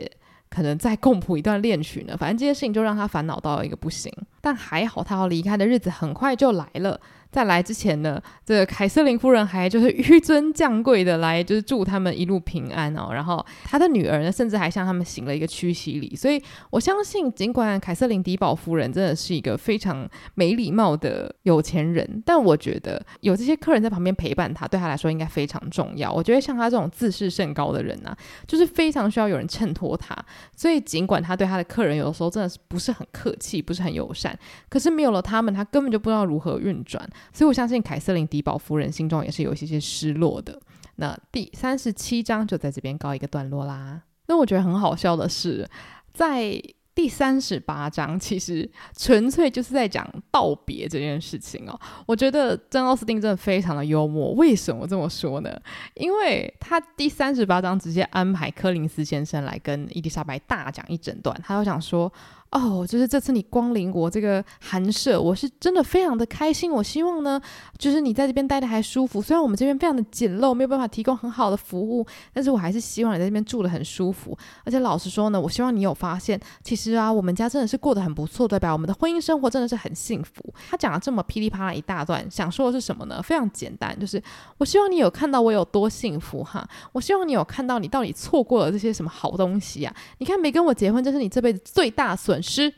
[0.49, 4.13] 可能再共谱一段恋曲呢，反正这件事情就让他烦恼到一个不行。
[4.41, 7.01] 但还好，他要离开的日子很快就来了。
[7.33, 13.09] 在来之前呢，这个凯瑟琳夫人还就是纡尊降贵的来，就是祝他们一路平安哦。
[13.13, 16.15] 然后她的女儿呢，甚至还向他们行了一个屈膝礼。
[16.15, 26.13] 所以我相信，尽管凯瑟琳迪宝夫人真的是一个非常没礼貌的有钱人，但我觉得有这些客人在旁边陪伴她，对她来说应该非常重要。
[26.13, 30.15] 我觉得像他这种自视甚高的人呢、啊，就是非常需要有人衬托他。
[30.55, 37.03] 所以尽管他对他的客人有的时候真的是不是很客气，不是很友善，可是没有了他们，他根本就不知道如何运转。
[37.33, 40.61] 所以，我相信凯瑟琳迪宝夫人心中也是有一些些失落的。
[40.97, 44.03] 那第三十七章就在这边告一个段落啦。
[44.27, 45.69] 那我觉得很好笑的是，
[46.13, 46.63] 在
[46.95, 51.81] 第三十八章，其实纯粹就是在讲道别这件事情哦。
[52.07, 54.33] 我觉得珍·奥斯汀真的非常的幽默。
[54.33, 55.51] 为什么这么说呢？
[55.95, 62.13] 因为他第三十八章直接安排柯林斯先生来跟伊丽莎白大讲一整段，他就想说。
[62.53, 66.71] 哦，就是这次你光临我这个寒舍，我是真的非常的开心。
[66.71, 67.41] 我希望呢，
[67.79, 69.23] 就是你在这边待的还舒服。
[69.23, 74.37] 虽然我们这边非常的简陋，没有办法提供很好的服务，但是我还是希望你在这边住得很舒服。
[74.65, 78.71] 而且老实说呢，我希望你有发现，其实啊，我们家真的是过得很不错，对吧？
[78.71, 80.45] 我们的婚姻生活真的是很幸福。
[80.69, 83.23] 他讲了这么噼里啪啦一大段，想说的是什么呢？
[83.23, 84.23] 非常简单，就是
[84.59, 86.69] 我希望你有看到我有多幸福哈。
[86.93, 89.97] 我希望你有看到你到底错过了这些什么好东西啊？
[90.19, 92.73] 你看没跟我结婚，这是你这辈子最大损失，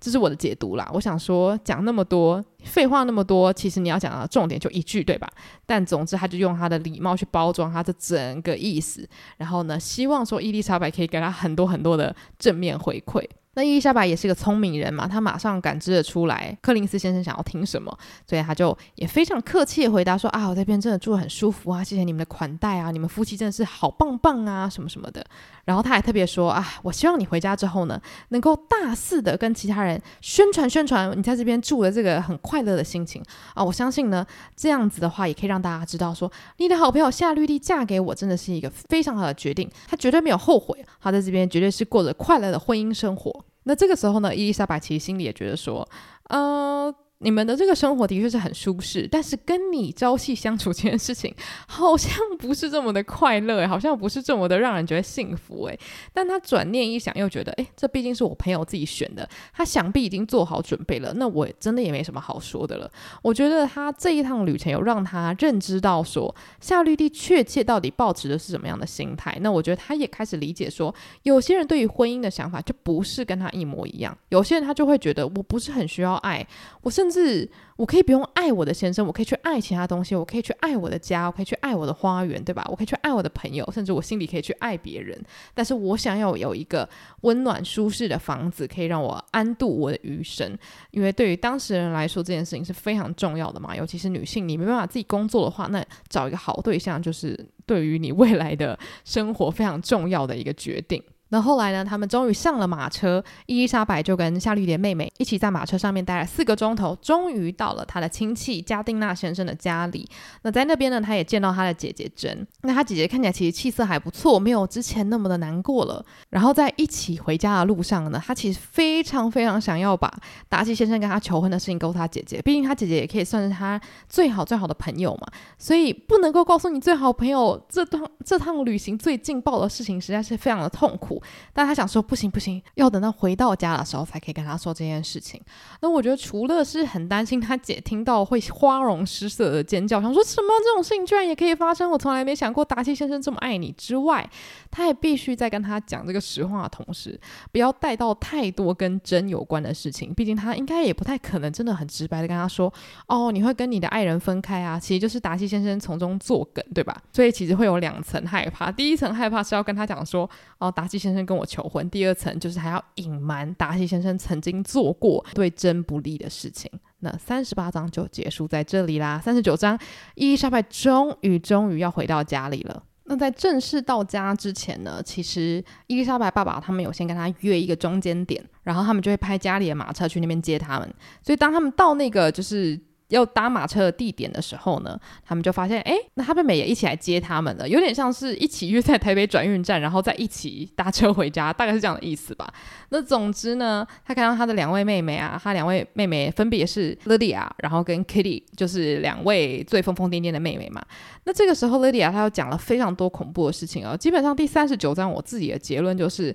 [0.00, 0.88] 这是我的解读啦。
[0.92, 5.28] 我想说，讲那么多废话那么多，其实你要讲的重点就一句，对吧？
[5.66, 13.26] 但总之，他就用他的礼貌去包装他的整个意思，然后呢，希望说伊丽莎白可以给他很多很多的正面回馈。
[13.54, 17.96] 那伊丽莎白也是个聪明人嘛，她马上感知了出来，柯林斯先生想要听什么，
[18.28, 25.24] 所以他就也非常客气的回答说：“啊，我这边真的住得很舒服啊，谢谢你们的款待啊，你们夫妻真的是好棒棒啊，什么什么的。”
[25.64, 33.22] 然后他还特别说：“啊，我希望你回家之后呢，能够大肆的跟其他人宣传宣传你在这边住的这个很快乐的心情
[33.54, 45.86] 啊，我相信呢，这样子的话也可以让大家知道说，你的好朋友夏绿蒂嫁给我真的是一个非常好的决定，她绝对没有后悔，她在这边绝对是过着快乐的婚姻生活。”那这个时候呢，伊丽莎白其实心里也觉得说，
[46.28, 46.94] 嗯。
[47.24, 51.34] 你们的这个生活的确是很舒适，但是跟你朝夕相处这件事情
[51.66, 55.80] 好像不是这么的快乐，好像不是这么的让人觉得幸福诶。
[56.12, 62.90] 但他转念一想，又觉得，诶，这毕竟是我朋友自己选的，他想必已经做好准备了，那我真的也没什么好说的了。
[63.22, 69.34] 我觉得他这一趟旅程有让他认知到说，夏绿蒂确切到底抱持的是什么样的心态。
[69.40, 76.46] 那我觉得他也开始理解说，有些人对于婚姻的想法就不是跟他一模一样，有些人他就会觉得我不是很需要爱，
[76.82, 77.13] 我甚至。
[77.14, 82.66] 是，我可以不用爱我的先生，我可以去爱其他东西，我可以去爱我的家，我可以去爱我的花园，对吧？
[82.68, 85.16] 我可以去爱我的朋友，甚至我心里可以去爱别人。
[85.54, 86.88] 但是我想要有一个
[87.20, 90.58] 温暖舒适的房子，可以让我安度我的余生。
[90.90, 93.76] 因为对于当事人来说，这件事情是非常重要的嘛。
[93.76, 101.02] 尤其是女性，你没办法自己工作的话，那找一个好对象，就是对于你未来的生活非常重要的一个决定。
[101.34, 101.84] 那后来呢？
[101.84, 110.08] 他们终于上了马车，伊丽莎白就跟夏绿蒂妹妹一起在马车上面待了四个钟头，终于到了他的亲戚加丁纳先生的家里。
[110.42, 112.46] 那在那边呢，他也见到他的姐姐珍。
[112.62, 116.06] 那他姐姐看起来其实气色还不错，没有之前那么的难过了。
[116.30, 120.08] 然后在一起回家的路上呢，他其实非常非常想要把
[120.48, 125.26] 达西先生跟他求婚的事情告诉他姐姐，毕竟他姐姐也可以算是他最好最好的朋友嘛。
[125.58, 131.20] 所以不能够告诉你最好朋友这趟这趟旅行最劲爆的事情，实在是非常的痛苦。
[131.52, 135.40] 但他想说不行不行，要等到回到家的时候才可以跟他说这件事情。
[135.80, 144.28] 那我觉得除了是很担心他姐听到会花容失色的尖叫，想说什么这种事情居然也可以发生，我从来没想过达西先生这么爱你之外，
[144.70, 147.18] 他也必须在跟他讲这个实话的同时，
[147.50, 150.12] 不要带到太多跟真有关的事情。
[150.12, 152.72] 毕竟他应该也不太可能真的很直白的跟他说，
[153.06, 156.96] 哦，你会跟你的爱人分开啊，其实就是达西先生从中作梗，对吧？
[157.12, 161.13] 所以其实会有两层害怕，第一层害怕是要跟他讲说，哦，达西先生。
[161.22, 166.70] 跟我求婚，第二层就是还要隐瞒达西先生曾经做过对真不利的事情。
[167.00, 169.20] 那三十八章就结束在这里啦。
[169.22, 169.78] 三十九章，
[170.14, 172.82] 伊丽莎白终于终于要回到家里了。
[173.04, 180.94] 那在正式到家之前呢，其实伊丽莎白爸爸他们有先跟他约一个中间点，然后他们就会派家里的马车去那边接他们。
[181.22, 182.80] 所以当他们到那个就是。
[183.14, 192.52] 要搭马车的地点的时候呢，他们就发现，哎，那他妹妹也一起来接他们了，有点像是一起约在台北转运站，然后再一起搭车回家，大概是这样的意思吧。
[192.90, 200.82] 那总之呢，他看到他的两位妹妹啊，他两位妹妹分别是 Lydia，然后跟 Kitty，就是两位最疯疯癫癫的妹妹嘛。
[201.24, 206.34] 那这个时候 Lydia 她又讲了非常多恐怖的事情哦，基本上第三十九章我自己的结论就是。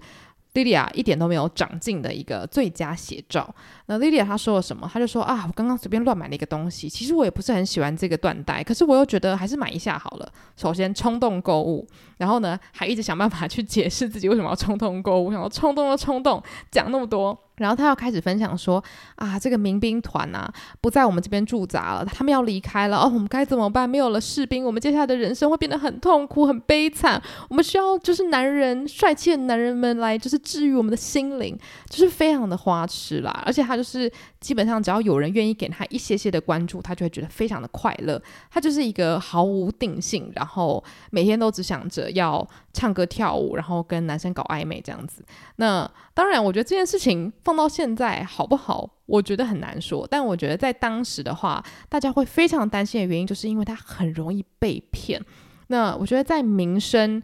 [0.54, 3.48] 莉莉亚一点都没有长进的一个最佳写照。
[3.86, 4.90] 那莉莉亚她说了什么？
[4.92, 10.32] 她就说啊，我刚刚随便乱买了一个东西，其实我也不是很喜欢这个缎带，可是我又觉得还是买一下好了。
[10.58, 17.38] 首先冲动购物，然后呢还一直想办法去解释自己为什么要冲动购物，想要冲动就冲动，讲那么多。
[17.60, 18.84] 然后他要开始分享说
[19.16, 23.90] 啊，这个民兵团啊不在我们这边驻扎了，他们要离开了哦，我们该怎么办？
[23.90, 27.22] 没有了士兵，我们接下来的人生会变得很痛苦、很悲惨。
[27.50, 31.58] 我们需要就是男人，帅气的男人们来就是治愈我们的心灵，
[31.90, 33.44] 就是非常的花痴啦。
[33.46, 38.22] 而且他就是基本上只要有人愿意给他一些些的关注，他就会觉得非常的快乐。
[38.50, 45.24] 他就是一个毫无定性，然后每天都只想着要唱歌跳舞，然后跟男生搞暧昧这样子。
[45.58, 47.32] 那当然，我觉得这件事情。
[47.44, 48.90] 放到现在好不好？
[49.06, 50.08] 我觉得很难说。
[50.10, 55.20] 但我觉得在当时的话，大家会非常担心的原因，就是因为他很容易被骗。
[55.68, 57.22] 那我觉得在民生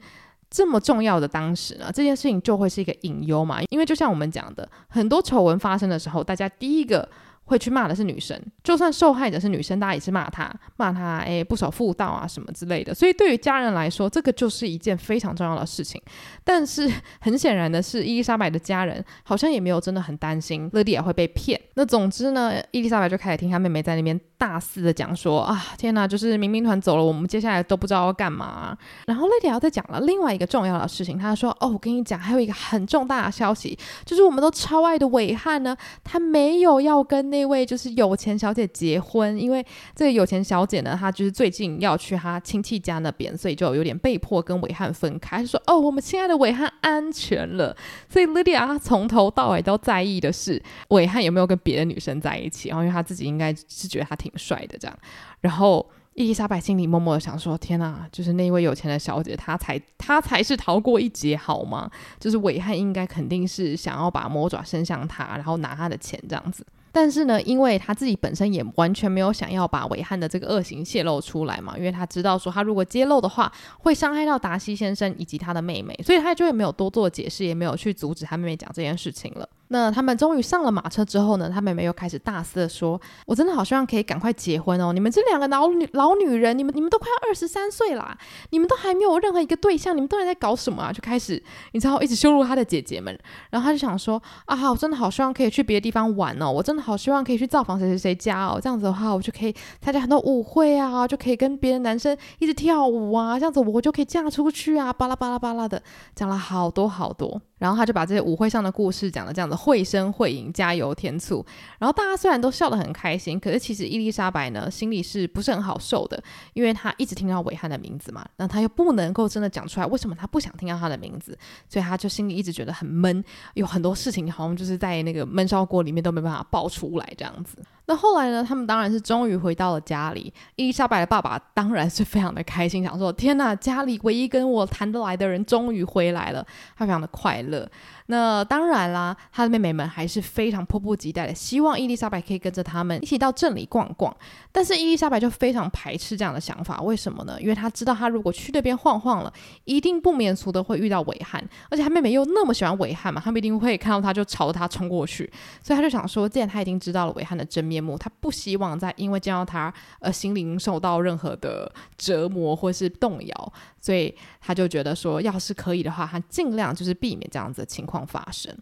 [0.55, 7.09] 这么重要的当时呢，这件事情就会是一个隐忧嘛，因为就像我们讲的，很多丑闻发生的时候，大家第一个。
[7.45, 12.93] 会去骂的是女生，就算受害者是女生，大家也是骂她，骂她诶不守妇道啊什么之类的。
[12.93, 16.01] 所以对于家人来说，这个就是一件非常重要的事情。
[16.43, 16.91] 但是
[17.21, 21.59] 很显然的是，伊丽莎白的家人好像也没有真的很担心乐蒂亚会被骗。
[21.75, 28.75] 那总之呢，伊丽莎白就开始听她妹妹在那边大肆的讲说啊，天哪，就是民兵团走了，我们接下来都不知道要干嘛。
[29.05, 37.34] 然后乐蒂亚再讲了另外一个重要的事情，她说哦，我跟你讲，还有一个很重大的消息，就是我们都超爱的伟汉呢，他没有要跟。
[37.35, 45.39] 那位就是有钱小姐结婚，因为这个有钱小姐呢，她就是最近要去她亲戚家那边，所以就有点被迫跟韦汉分开。
[45.39, 47.75] 她说：“哦，我们亲爱的韦汉安全了。”
[48.07, 54.97] 所以莉迪亚她从头到尾都在意的是韦汉有没有跟别的女生在一起，然后因为她自己应该是觉得他挺帅的这样。
[55.41, 61.91] 然后伊丽莎白心里默默的想说：“天哪，就是那位有钱的小姐，她才她才是逃过一劫好吗？
[62.17, 66.65] 就是韦汉应该肯定是想要把魔爪伸向她，然后拿她的钱这样子。”
[66.97, 79.49] 但是呢，因为他自己本身也完全没有想要把韦汉的这个恶行泄露出来嘛，因为他知道说他如果揭露的话，会伤害到达西先生以及他的妹妹，所以他就也没有多做解释，也没有去阻止他妹妹讲这件事情了。
[79.69, 84.93] 那他们终于上了马车之后呢，他妹妹又开始大肆的说：“我真的好希望可以赶快结婚哦！
[84.93, 88.17] 你们这两个老女老女人，你们你们都快要二十三岁啦，
[88.51, 91.41] 你们都还没有任何一个对象，你们到底在搞什么啊？”就开始
[91.71, 93.17] 你知道一直羞辱他的姐姐们，
[93.49, 105.81] 然后他就想说：“啊，我真的好希望可以去别的地方玩哦，我真的好希望可以去造访谁谁谁家哦，这样子的话我就可以参加很多舞会啊，就可以跟别的男生一直跳舞啊，这样子我就可以嫁出去啊，巴拉巴拉巴拉的
[106.13, 111.43] 讲了好多好多。”然后他就把这些舞会上的故事讲得这样子绘声绘影，加油添醋。
[111.79, 116.23] 然后大家虽然都笑得很开心，可是其实伊丽莎白呢，心里是不是很好受的？
[116.53, 121.35] 因为她一直听到韦翰的名字嘛，那她又不能够真的讲出来为什么她不想听到他的名字，
[121.67, 123.23] 所以她就心里一直觉得很闷，
[123.55, 127.57] 有很多事情好像就是在那个闷烧锅里面都没办法爆出来这样子。
[127.87, 130.33] 那后来呢，他们当然是终于回到了家里。
[130.55, 137.69] 伊丽莎白的爸爸当然是非常的开心，想说：天哪，家里唯一跟我谈得来的人终于回来了，他非常的快乐。
[138.07, 144.15] 那当然啦，他的妹妹们还是非常迫不及待的，希望伊丽莎白可以跟着他们一起到镇里逛逛。
[144.51, 147.41] 但是伊丽莎白就非常排斥这样的想法，为什么呢？
[147.41, 149.33] 因为她知道，她如果去那边晃晃了，
[149.63, 155.31] 一定不免俗的会遇到韦翰，而且她妹妹又那么喜欢韦翰嘛，他们一定会看到他就朝着他冲过去。
[155.63, 163.53] 所以他就想说，既然他已经知道了韦翰的真面目，他不希望再因为见到他而心灵受到任何的折磨或是动摇，
[163.85, 168.03] 所以他就觉得说，要是可以的话，他尽量就是避免这样子的情况。
[168.05, 168.55] 发生。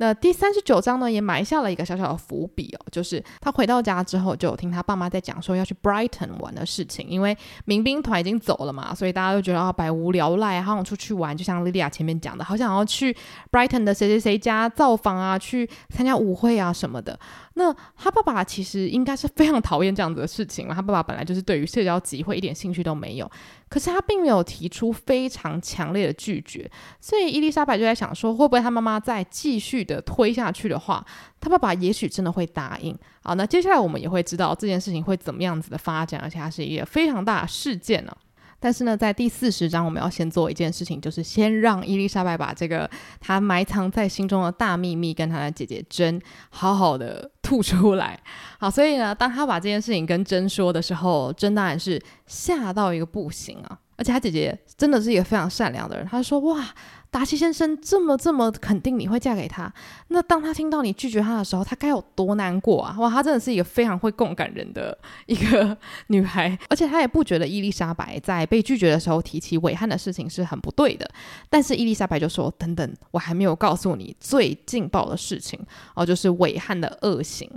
[0.00, 13.14] 那第三十九章呢，也埋下了一个小小的伏笔哦，就是他回到家之后，就有听他爸妈在讲说要去 Brighton 玩的事情，因为民兵团已经走了嘛，所以大家都觉得啊，百无聊赖，好想出去玩，就像莉莉亚前面讲的，好想要去
[13.50, 17.18] Brighton 的谁谁谁家造访啊，去参加舞会啊什么的。
[17.58, 23.28] 那他爸爸其实应该是非常讨厌这样子的事情，他爸爸本来就是对于社交集会一点兴趣都没有。
[23.68, 31.04] 可是他并没有提出非常强烈的拒绝，所以伊丽莎白就在想说，会不会他妈妈再继续的推下去的话，
[31.40, 32.96] 他爸爸也许真的会答应。
[33.22, 38.16] 好，那接下来我们也会知道这件事情会怎么样子的发展，而且它是一个非常大的事件呢。
[38.60, 42.90] 但是呢，在第四十章，我们要先做一件事情，就是先让伊丽莎白把这个
[43.20, 48.18] 她埋藏在心中的大秘密跟她的姐姐珍好好的吐出来。
[48.58, 53.78] 好，所以呢，当她把这件事情跟珍说的时候，珍当然是吓到一个不行啊。
[53.96, 56.64] 而且她姐姐真的是一个非常善良的人，她说：“哇。”
[57.10, 59.72] 达西先生这么这么肯定你会嫁给他，
[60.08, 62.94] 那当他听到你拒绝他的时候，他该有多难过啊！
[62.98, 64.96] 哇，他真的是一个非常会共感人的
[65.26, 65.76] 一个
[66.08, 71.08] 女孩，而且他也不觉得伊丽莎白在被拒绝的时候提起韦翰的事情是很不对的。
[71.48, 75.58] 但是伊丽莎白就说：“等等，我还没有告诉你最劲爆的事情
[75.94, 77.50] 哦，就是韦翰的恶行。”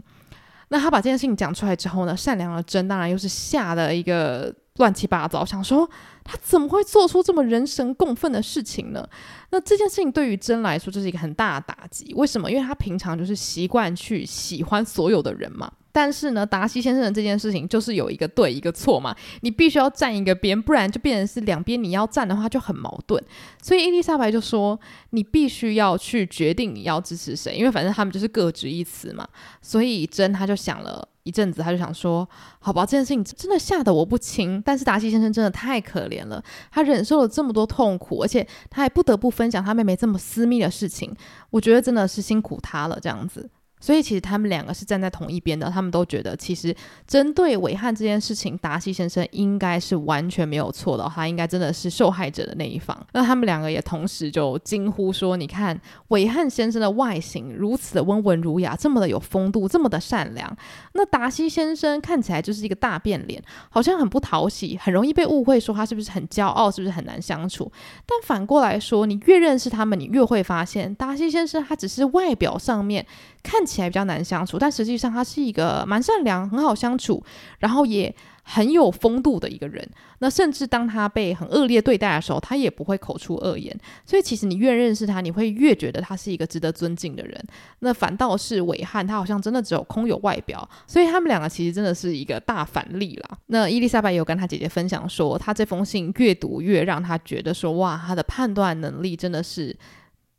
[0.69, 5.87] 那他把这件事情讲出来之后呢，善良的珍当然又是吓了一个乱七八糟，想说。
[6.23, 9.03] 他怎么会做出这么人神共愤的事情呢？
[9.49, 12.13] 那这件事情对于珍来说就是一个很大的打击。
[12.13, 12.49] 为什么？
[12.49, 15.71] 因为他平常就是习惯去喜欢所有的人嘛。
[15.91, 23.21] 但是呢，达西先生的这件事情就是有一个对一个错嘛，你必须要站一个边，不然就变成是两边你要站的话就很矛盾。
[23.59, 24.79] 所以伊丽莎白就说
[25.09, 29.27] ：“你必须要去决定你要支持谁，因为反正他们就是各执一词嘛。”
[29.59, 31.07] 所以珍他就想了。
[31.23, 32.27] 一阵子，他就想说
[32.59, 34.61] ：“好吧，这件事情真的吓得我不轻。
[34.65, 41.15] 但是达西先生真的太可怜了，他忍受了这么多痛苦，而且他还不得不分享他妹妹这么私密的事情。
[41.49, 42.99] 我觉得真的是辛苦他了。
[43.01, 43.49] 这样子，
[43.81, 46.73] 所以其实他们两个是站在同一边的，他们都觉得其实
[47.05, 52.95] 针对韦翰这件事情，达西先生应该是完全没有错的，他应该真的是受害者的那一方。
[53.11, 55.77] 那他们两个也同时就惊呼说：“你看，
[56.09, 60.55] 韦翰先生的外形如此的温文儒雅，这么的有风度，这么的善良，
[60.93, 67.71] 那达西先生看起来就是一个大变脸，好像很不讨喜，很容易被误会说他是不是很骄傲，是不是很难相处。
[68.05, 73.05] 但反过来说，你越认识他们，你越会发现达西先生他只是外表上面。”
[73.43, 77.23] 看起来比较难相处，但实际上他是一个蛮善良、很好相处，
[77.59, 78.13] 然后也
[78.43, 79.87] 很有风度的一个人。
[80.19, 83.75] 那甚至当他被很恶劣对待的时候，他也不会口出恶言。
[84.05, 87.43] 所以其实你越认识他，你会越觉得他是一个值得尊敬的人。
[87.79, 90.67] 那反倒是伟汉，他好像真的只有空有外表。
[90.85, 93.37] 所以他们两个其实真的是一个大反例啦。
[93.47, 99.75] 那伊丽莎白也有跟他姐姐分享说，他这封信越读越让他觉得说，哇，他的判断能力真的是。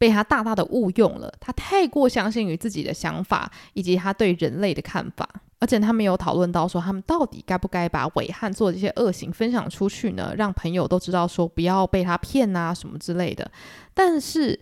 [0.03, 5.28] 被他大大的误用了，他太过相信于自己的想法以及他对人类的看法，
[5.61, 10.34] 而且他们有讨论到说，他们到底该不该把韦汉做这些恶行分享出去呢？
[10.36, 13.48] 让朋友都知道说不要被他骗啊什么之类的，
[13.94, 14.59] 但是。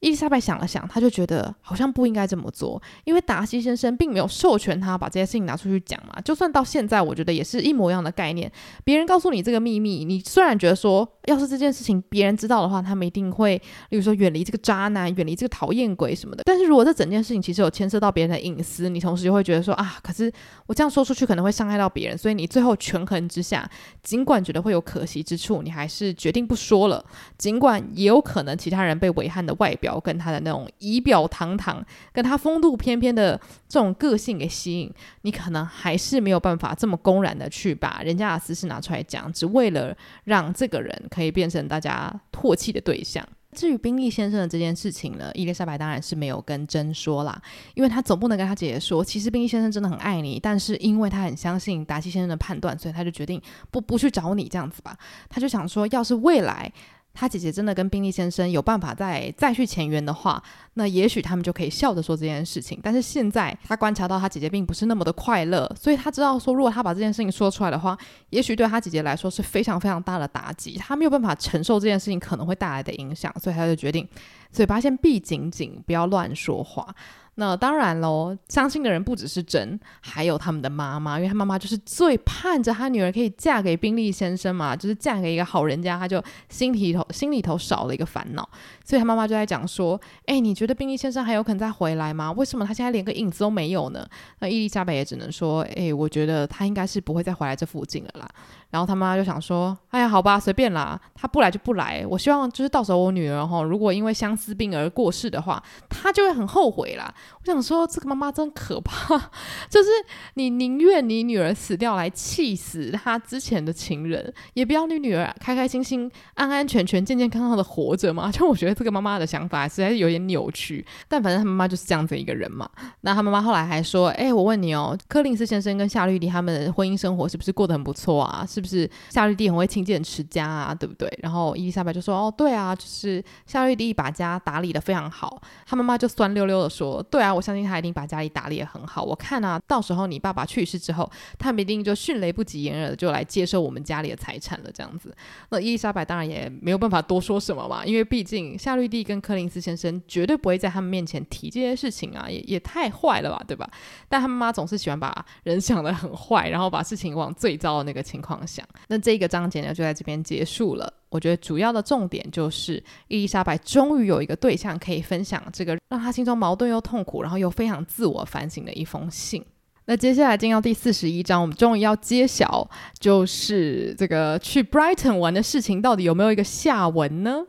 [0.00, 6.18] 伊丽莎白想了想，她就觉得好像不应该这么做，因为达西先生并没有授权他把这些事情拿出去讲嘛。
[6.22, 8.50] 就算到现在，我觉得也是一模一样的概念。
[8.82, 16.44] 别人告诉你这个秘密，你虽然觉得说，要是这件事情别人知道的话，他们一定会，例如说远离这个渣男，远离这个讨厌鬼什么的。
[16.46, 20.32] 但是如果这整件事情其实有牵涉到别人的隐私，你同时就会觉得说啊，可是
[20.64, 23.70] 我这样说出去可能会伤害到别人，所以你最后权衡之下，
[24.02, 27.04] 尽管觉得会有可惜之处，你还是决定不说了。
[27.36, 29.89] 尽管也有可能其他人被韦汉的外表。
[29.98, 43.26] 跟他的那种仪表堂堂，跟他风度翩翩的这种个性给吸引，你可能还是没有办法这么公然的去把人家的私事拿出来讲，只为了让这个人可以变成大家唾弃的对象。
[43.52, 47.42] 至于宾利先生的这件事情呢，伊丽莎白当然是没有跟真说啦，
[47.74, 54.96] 因为她总不能跟她姐姐说，其实宾利先生真的很爱你，但是因为他很相信达西先生的判断，所以他就决定不不去找你这样子吧。
[55.28, 56.72] 他就想说，要是未来。
[57.12, 60.42] 他姐姐真的跟宾利先生有办法再再续前缘的话，
[60.74, 62.78] 那也许他们就可以笑着说这件事情。
[62.82, 67.98] 但是现在他观察到他姐姐并不是那么的快乐，所以他知道说，如果他把这件事情说出来的话，
[68.30, 74.08] 也许对他姐姐来说是非常非常大的打击，他没有办法承受这件事情可能会带来的影响，所以他就决定
[74.52, 76.94] 嘴巴先闭紧紧，不要乱说话。
[77.40, 88.46] 那当然喽，相信的人不只是珍，还有他们的妈妈，因为他妈妈就是最盼着他女儿可以嫁给宾利先生嘛，就是嫁给一个好人家，他就心里头心里头少了一个烦恼，
[88.84, 92.30] 所以他妈妈就在讲说，哎，你觉得宾利先生还有可能再回来吗？
[92.32, 94.06] 为什么他现在连个影子都没有呢？
[94.40, 98.28] 那伊丽莎白也只能说，哎，我觉得他应该是不会再回来这附近了啦。
[98.70, 102.04] 然后他妈妈就想说：“哎呀，好吧，随便啦，他不来就不来。
[102.08, 107.12] 我希望就是到时候我女儿哈，如果因为相思病而过世的话，她就会很后悔啦。”
[107.42, 109.18] 我想说，这个妈妈真可怕，
[109.68, 109.88] 就是
[110.34, 118.30] 你宁愿你女儿死掉来气死她之前的情人，也不要你女儿开开心心、安安全全、健健康康的活着嘛。
[118.32, 122.68] 就我觉得这个妈妈的想法实在是有点扭曲，但反正他妈妈就是这样子一个人嘛。
[123.00, 128.46] 那他妈妈后来还说：“哎，我问你哦，柯林斯先生跟夏绿蒂他们的婚姻生活是不是过得很不错啊？
[128.46, 131.08] 是？”是不是夏绿蒂很会勤俭持家啊，对不对？
[131.22, 139.02] 然后伊丽莎白就说：“哦，对啊，就是夏绿蒂把家打理得非常好。”他妈妈就酸溜溜的说：“对啊，我相信他一定把家里打理得很好。
[139.02, 144.70] 我看啊，到时候你爸爸去世之后，他们一定就迅雷不及掩耳的就来接收我们家里的财产了。
[144.72, 145.14] 这样子，
[145.50, 153.68] 那伊丽莎白当然也没有办法多说什么嘛，因为毕竟夏绿蒂跟柯林斯先生绝对不会在他们面前提这些事情啊，也也太坏了吧，对吧？
[154.08, 158.46] 但他妈妈总是喜欢把人想得很坏，然后把事情往最糟的那个情况。
[158.50, 160.92] 想，那这个章节呢，就在这边结束了。
[161.08, 169.44] 我觉得主要的重点就是伊丽莎白终于有一个对象可以分享这个让她心中矛盾又痛苦，然后又非常自我反省的一封信。
[169.86, 177.44] 那接下来进到第四十一章，我们终于要揭晓，就是这个去 Brighton 玩的事情到底有没有一个下文呢？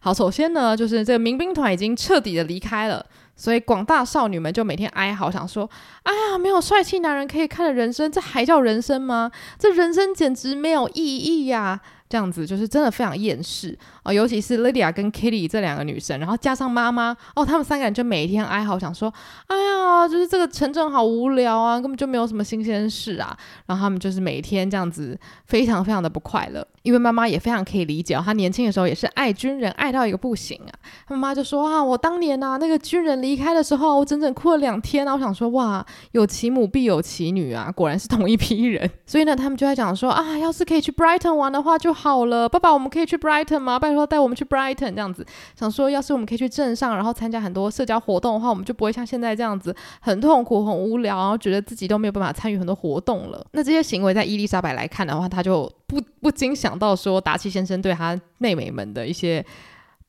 [0.00, 3.04] 好，首先呢，就是这个民兵团已经彻底的离开了。
[3.38, 5.70] 所以广大少女们就每天哀嚎，想说
[6.02, 9.30] ：“哎呀，没有帅气男人可以看的人生，这还叫人生吗？
[9.58, 19.12] 这人生简直没有意义呀！”这样子就是真的非常厌世啊，尤其是 Lydia 跟 Kitty 这两个女生，然后加上妈妈哦，他们三个人就每一天哀嚎，想说
[19.48, 23.36] ：“哎呀，就是这个城镇好无聊啊，根本就没有什么新鲜事啊。”
[23.66, 26.66] 然后他们就是每一天这样子，非常非常的不快乐。
[26.82, 30.72] 因为妈妈也非常可以理解，她年轻的时候也是爱军人，爱到一个不行啊。
[31.06, 35.12] 她妈妈就说啊，我当年啊，那个军人离开的时候，我整整哭了两天啊。
[35.12, 38.90] 我想说哇，有其母必有其女啊，果然是同一批人。
[39.04, 43.76] 所以呢，他们就在讲说啊，要是可以去 Brighton 玩的话就好了，爸爸，我们可以去 Brighton 吗？
[43.76, 45.26] 拜托带我们去 Brighton 这样子。
[45.56, 53.44] 想说，要是我们可以去镇上，然后参加很多社交活动的话，我们就不会像现在这样子很痛苦、很无聊，然后觉得自己都没有办法参与很多活动了。
[53.52, 59.44] 那这些行为在伊丽莎白来看的话，她就不不禁想到说，达西先生对他妹妹们的一些。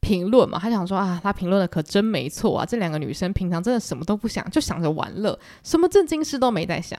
[0.01, 6.97] 评论嘛，他想说啊，他评论的可真没错啊，这两个女生平常真的什么都不想，就想着玩乐，什么正经事都没在想。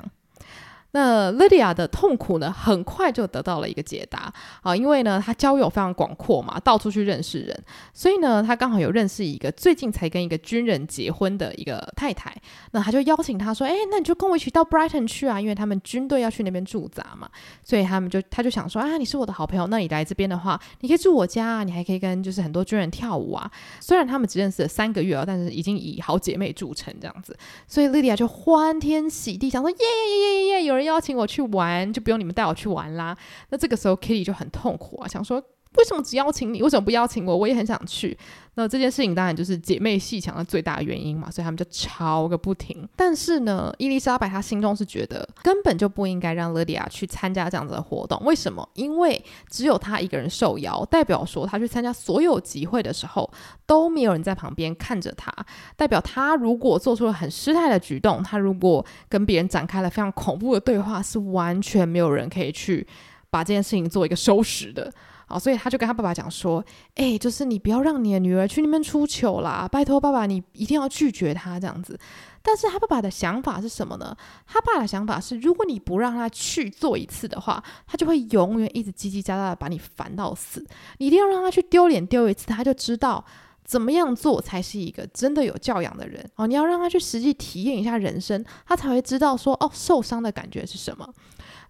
[0.92, 4.32] 那 Lydia 的痛苦呢，很快就得到了一个解答。
[4.62, 7.64] 啊，因为呢，她交友非常广阔嘛，到处去认识人，
[7.94, 12.34] 所以呢，她刚好有认识一个最近才跟一个军人结婚的一个太太，
[12.72, 17.28] 那他就邀请她说，哎，那你就跟我一起到 Brighton 去啊，因为他们军队要去那边驻扎嘛，
[17.62, 23.48] 所以他们就他就想说啊，你是我的好朋友，那你来这边的话，你可以住我家啊，你还可以跟就是很多军人跳舞啊。
[23.80, 27.36] 虽然他们只认识了三个月啊，但是已经以好姐妹著称这样子，
[27.68, 30.79] 所以 Lydia 就欢天喜地想说，耶耶耶耶耶，有人。
[30.84, 33.16] 邀请我去玩，就不用你们带我去玩啦。
[33.50, 35.42] 那这个时候，Kitty 就很痛苦啊，想说
[35.76, 37.36] 为什么只邀请你，为什么不邀请我？
[37.36, 38.16] 我也很想去。
[38.54, 42.86] 那这件事情当然就是姐妹戏墙的最大原因嘛，所以他们就吵个不停。
[42.96, 48.20] 但是呢，伊丽莎白她心中是觉得根本就不应该让 Lydia 去参加这样子的活动。
[48.24, 48.68] 为什么？
[48.74, 53.30] 因为只有她一个人受邀，代表说她去参加所有集会的时候
[53.64, 55.32] 都没有人在旁边看着她，
[55.76, 62.86] 代表她如果做出了很失态的举动，她如果跟别人展开了非常恐怖的对话，是完全没有人可以去
[63.30, 64.92] 把这件事情做一个收拾的。
[65.30, 66.62] 哦，所以他就跟他爸爸讲说
[66.96, 71.98] ：“哎、就是你不要让你的女儿去那边出糗啦，拜托爸爸，你一定要拒绝她这样子。”
[72.42, 74.16] 但是他爸爸的想法是什么呢？
[74.46, 80.66] 他爸爸的想法是，如果你不让他去做一次的话，他就会永远一直叽叽喳喳的把你烦到死。
[80.96, 83.22] 你一定要让他去丢脸丢一次，他就知道
[83.62, 86.26] 怎么样做才是一个真的有教养的人。
[86.36, 91.06] 哦，你要让他去实际体验一下人生，他才会知道说，哦，受伤的感觉是什么。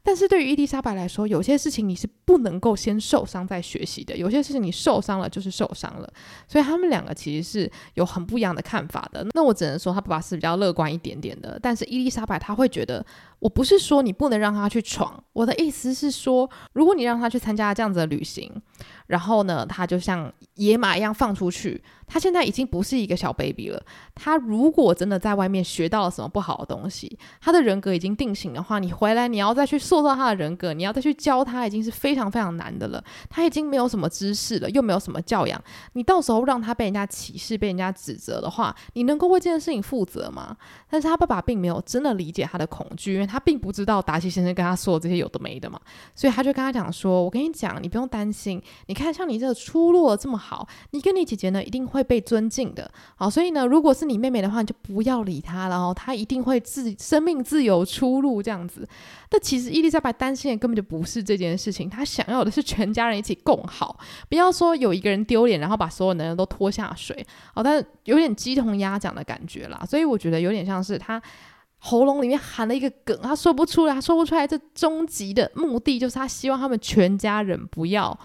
[0.02, 4.16] 但是对于伊丽莎白来说，有些事情你是不能够先受伤再学习的。
[4.16, 6.10] 有些事情你受伤了就是受伤了，
[6.48, 9.26] 所以他们两个其实是有很不一样的看法的。
[9.34, 13.04] 那我只能说他爸爸是比较乐观一点点的，但是伊丽莎白她会觉得，
[13.38, 18.50] 我不是说你不能让他去闯，我的意思是说，如果你让他去参加这样子的旅行，
[19.10, 21.82] 然后呢，他就像野马一样放出去。
[22.12, 23.80] 他现在已经不是一个小 baby 了。
[24.16, 33.02] 他如果真的在外面学到了什么不好的东西，他的人格已经定型的话，你回来你要再去塑造他的人格，你要再去教他，已经是非常非常难的了。
[33.28, 40.56] 他已经没有什么知识了，又没有什么教养，你到时候让他被人家歧视、被人家指责的话，你能够为这件事情负责吗？
[40.88, 45.80] 但是他爸爸并没有真的理解他的恐惧，因为他并不知道达西先生跟他说的这些有的没的嘛，
[46.16, 58.84] 所以他就跟他讲说：“我跟你讲，你不用担心，你看像你这个出落这么好，你跟你姐姐呢一定会。”被尊敬的，好，所以呢，如果是你妹妹的话，你就不要理她，然后她一定会自生命自由出路这样子。
[59.28, 63.96] 但其实伊丽莎白担心的根本就不是这件事情，她想要的是全家人一起共好，
[64.28, 67.24] 不要说有一个人丢脸，然后把所有的人都拖下水。
[67.54, 71.22] 好，但有点鸡同鸭讲的感觉啦，所以我觉得有点像是她
[71.78, 74.44] 喉咙里面含了一个梗，她说不出来，她说不出来。
[74.44, 78.18] 这终极的目的就是她希望他们全家人不要。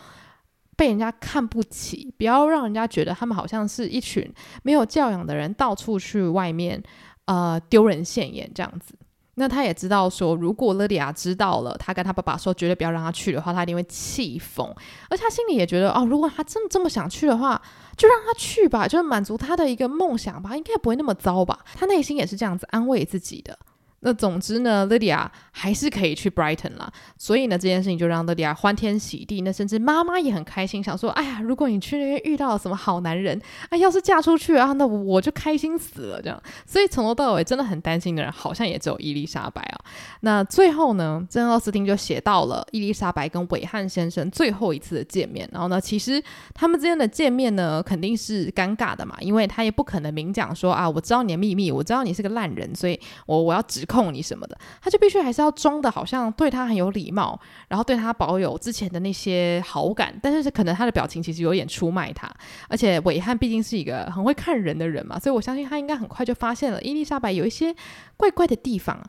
[0.75, 4.29] 被人家看不起，不要让人家觉得他们好像是一群
[4.63, 6.81] 没有教养的人，到处去外面
[7.25, 8.93] 呃丢人现眼这样子。
[9.37, 14.65] 那他也知道说，如果乐迪亚知道了，他跟他爸爸说绝对不要让他去的话，他一定会气疯。
[15.09, 17.61] 而且他心里也觉得哦，如果他真的这么想去的话，
[17.97, 21.59] 就让他去吧，就是满足他的一个梦想吧，应该不会那么糟吧。
[21.73, 23.59] 他内心也是这样子安慰自己的。
[24.05, 26.93] 那总之呢，Lydia 还是可以去 Brighton 啦。
[27.17, 29.41] 所以呢，这件事情就让 Lydia 欢天喜地。
[29.41, 39.79] 那甚至妈妈也很开心，想说：“哎呀，如果你去那边遇到了什么好男人，哎，要是嫁出去啊，那我就开心死了。”这样，所以从头到尾真的很担心的人，好像也只有伊丽莎白啊。
[40.19, 45.49] 那最后呢，珍·奥斯汀就写到了伊丽莎白跟韦翰先生最后一次的见面。
[45.51, 53.94] 然后呢，其实他们之间的见面呢，肯定是尴尬的嘛，因为他也不可能明讲说啊，我知道你的秘密，我知道你是个烂人，所以我我要指控。
[53.95, 57.39] 控你什么的，他就必须还是要装的好像对他很有礼貌，
[57.69, 62.29] 然后对他保有之前的那些好感，但是可能他的表情其实有点出卖他。
[62.67, 67.73] 而且韦翰毕竟是一个很会看人的人嘛，所以我相信他应该很快就发现了伊丽莎白有一些
[68.17, 69.01] 怪怪的地方。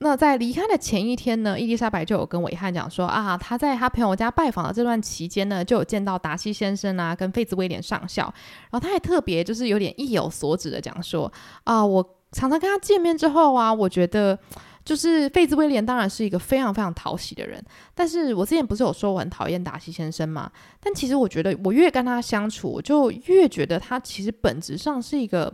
[0.00, 8.24] 那在离开的前一天呢，伊丽莎白就有跟韦翰讲说啊，他在他朋友家拜访的这段期间呢，就有见到达西先生啊，跟费兹威廉上校，
[8.70, 11.32] 然后他还特别就是有点意有所指的讲说
[11.64, 12.15] 啊，我。
[12.32, 14.38] 常常跟他见面之后啊，我觉得
[14.84, 17.62] 就是费兹威廉当然是一个非常非常讨喜的人，
[17.94, 20.50] 但是我之前不是有说我很讨厌达西先生吗？
[20.80, 25.52] 但其实我觉得我越跟他相处，我就越觉得他其实本质上是一个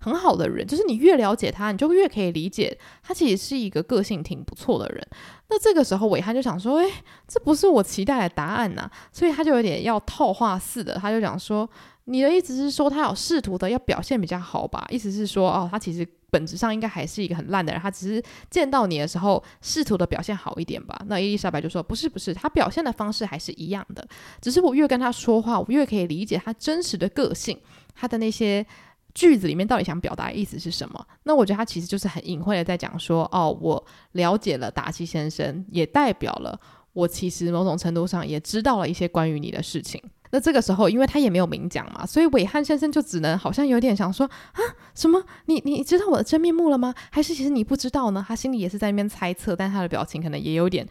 [0.00, 5.06] 很好的人，就是你越了解他，你就越可以理解他其实是一个个性挺不错的人。
[5.48, 6.90] 那这个时候，韦翰就想说：“诶，
[7.28, 11.68] 这不是我期待的答案呐、”所以他就有点要套话似的，他就讲说
[12.04, 14.86] ：“你的意思是说，他有试图的要表现比较好吧？
[14.90, 21.00] 意思是说，哦，他其实。”本质上应该还是一个很烂的人，他只是见到你的时候试图的表现好一点吧。
[21.06, 24.04] 那伊丽莎白就说：“不是，不是，他表现的方式还是一样的，
[24.40, 27.56] 只是我越跟他说话，我越可以理解他真实的个性，
[27.94, 28.66] 他的那些
[29.14, 31.06] 句子里面到底想表达的意思是什么。
[31.22, 36.58] 那我觉得他其实就是很隐晦的在讲说：哦，我了解了达西先生，也代表了
[36.94, 40.02] 我其实某种程度上也知道了一些关于你的事情。”
[40.34, 44.60] 那这个时候，因为他也没有明讲嘛，所以伟汉先生就只能好像有点想说啊，
[44.92, 45.22] 什么？
[45.46, 46.92] 你你知道我的真面目了吗？
[47.12, 48.24] 还是其实你不知道呢？
[48.26, 50.84] 他心里也是在那边猜测，但他的表情可能也有点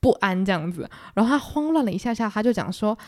[0.00, 0.90] 不安这样子。
[1.14, 2.98] 然后他慌乱了一下下，他就讲说。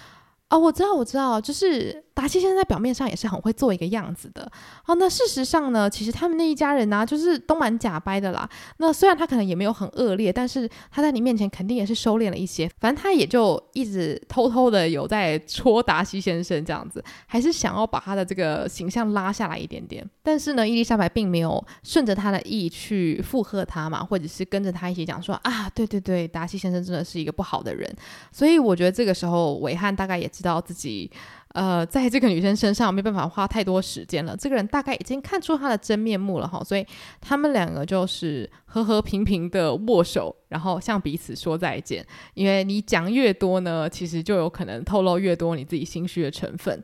[0.50, 4.50] 哦，我知道，我知道，就是达西先生在表面上也是很会做一个样子的。
[4.84, 8.50] 哦，那事实上呢，其实他们那一家人呢、就是都蛮假掰的啦。
[8.78, 12.68] 那虽然他可能也没有很恶劣，但是他在你面前肯定也是收敛了一些。
[12.80, 20.04] 反正他也就一直偷偷的有在戳达西先生这样子，还是想要把他的这个形象拉下来一点点。
[20.20, 27.88] 但是呢，伊丽莎白并没有顺着他的意去附和他嘛，或者是跟着他一起讲说啊，对对对，达西先生真的是一个不好的人。
[28.32, 30.28] 所以我觉得这个时候韦翰大概也。
[30.40, 31.10] 知道自己，
[31.48, 34.34] 呃，在这个女生身上没办法花太多时间了。
[34.34, 36.86] 这个人大概已经看出她的真面目了哈，所以
[37.20, 42.04] 他们两个就是和和平平的握手，然后向彼此说再见。
[42.32, 46.82] 因为你讲越多呢，其实就有可能透露越多你自己心虚的成分。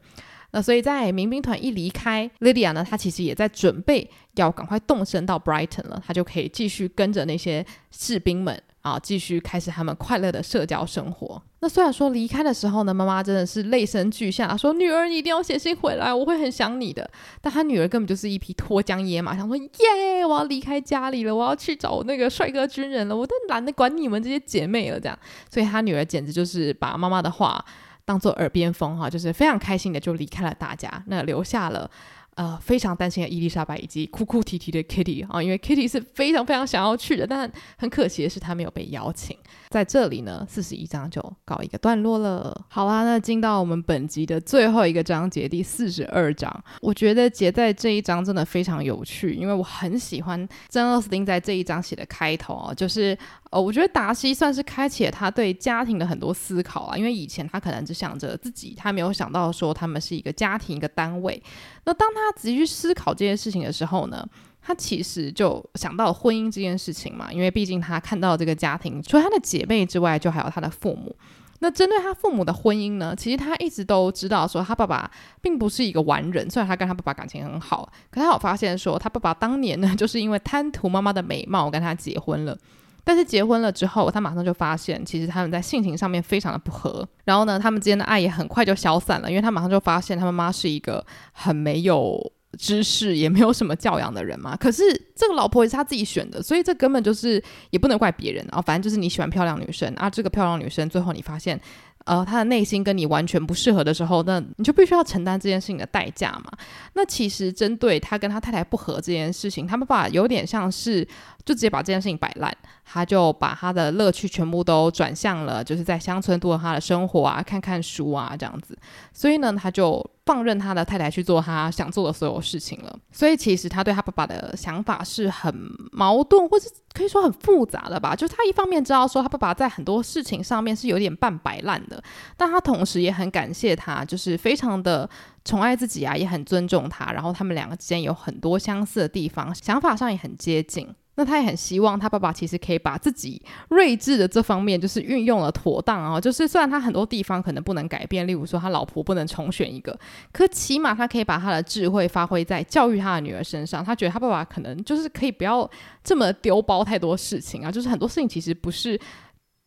[0.51, 8.63] 那所以在民兵团一离开，Lydia 呢，她其实也在准备要赶快动身到 Brighton 了，她就可以继续跟着那些士兵们。
[8.87, 11.43] 啊，继续开始他们快乐的社交生活。
[11.59, 17.11] 那虽然说离开的时候呢，妈妈真的是泪声俱下，说女儿你一定要写信回来，我会很想你的。
[17.41, 25.01] 但她女儿根本就是一匹脱缰野马，想说耶，我要离开家里了，我要去找那个帅哥军人了，我都懒得管你们这些姐妹了。
[25.01, 25.19] 这样，
[25.51, 27.65] 所以她女儿简直就是把妈妈的话
[28.05, 31.91] 当做耳边风哈，就是非常开心的就离开了大家，那留下了。
[32.37, 39.35] 呃，非常担心的伊丽莎白以及哭哭啼啼的 Kitty 啊，因为 Kitty 是非常非常想要去的，但很可惜的是她没有被邀请。
[39.71, 42.65] 在这里呢，四十一章就告一个段落了。
[42.69, 46.65] 好啦，那进到我们本集的最后一个章节，第四十二章。
[46.81, 53.17] 我觉得结在这一章真的非常有趣，因为我很喜欢珍奥斯汀在这一章写的开头哦，就是。
[53.51, 61.41] 呃，我觉得达西算是开启了他对家庭的很多思考啊，因为以前他可能只想着自己，他没有想到说他们是一个家庭一个单位。
[61.85, 64.29] 那当他仔细思考这件事情的时候呢，
[64.67, 71.15] 他其实就想到了婚姻这件事情嘛，因为毕竟他看到这个家庭，除了他的姐妹之外，就还有他的父母。
[71.61, 75.09] 那针对他父母的婚姻呢，其实他一直都知道说他爸爸
[75.41, 82.59] 并不是一个完人，虽然他跟他爸爸感情很好，可他有发现说他爸爸当年呢， 就是因为贪图妈妈的美貌跟他结婚了。
[83.05, 87.09] 但是结婚了之后，他马上就发现，其实他们在性情上面非常的不合。
[87.25, 92.21] 然后呢，他们之间的爱也很快就消散了，因为他马上就发现他妈妈是一个很没有
[92.57, 94.57] 知识，也没有什么教养的人嘛。
[94.57, 94.83] 可是
[95.15, 98.61] 这个老婆也是他自己选的，所以这根本就是也不能怪别人啊。
[98.61, 101.61] 反正就是你喜欢漂亮女生啊，这个漂亮女生最后你发现。
[102.07, 106.51] 呃，他的内心跟你完全不适合的时候，那你就必须要承担这件事情的代价嘛。
[106.95, 111.05] 那其实针对他跟他太太不和这件事情，他爸爸有点像是
[111.45, 118.79] 就直接把这件事情摆烂，他就把他的乐趣全部都转向了，就是在乡村度过他的生活啊，看看书啊这样子。
[119.13, 122.99] 所以呢，他就放任他的太太去做他想做的所有事情了。
[123.11, 125.53] 所以其实他对他爸爸的想法是很
[125.91, 128.15] 矛盾，或是可以说很复杂的吧。
[128.15, 131.96] 就是他一方面知道说他爸爸在很多事情上面是有点半摆烂的。
[132.37, 135.09] 但他同时也很感谢他，就是非常的
[135.45, 137.13] 宠爱自己啊，也很尊重他。
[137.13, 140.89] 然后他们两个之间有很多相似的地方，想法上也很接近。
[141.19, 143.41] 那他也很希望他爸爸其实可以把自己
[143.71, 146.21] 睿智的这方面就是运用了妥当啊。
[146.21, 149.99] 就是虽然他很多地方可能不能改变，例如说他老婆不能重选一个，
[150.31, 153.83] 可起码他可以把他的智慧发挥在教育他的女儿身上。
[153.83, 155.67] 他觉得他爸爸可能就是可以不要
[156.05, 159.01] 这么丢包太多事情啊，就是很多事情其实不是。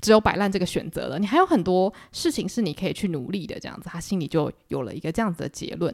[0.01, 5.93] 只有摆烂这个选择了，你还有很多事情是你可以去努力的，这样子，他心里就有了一个这样子的结论。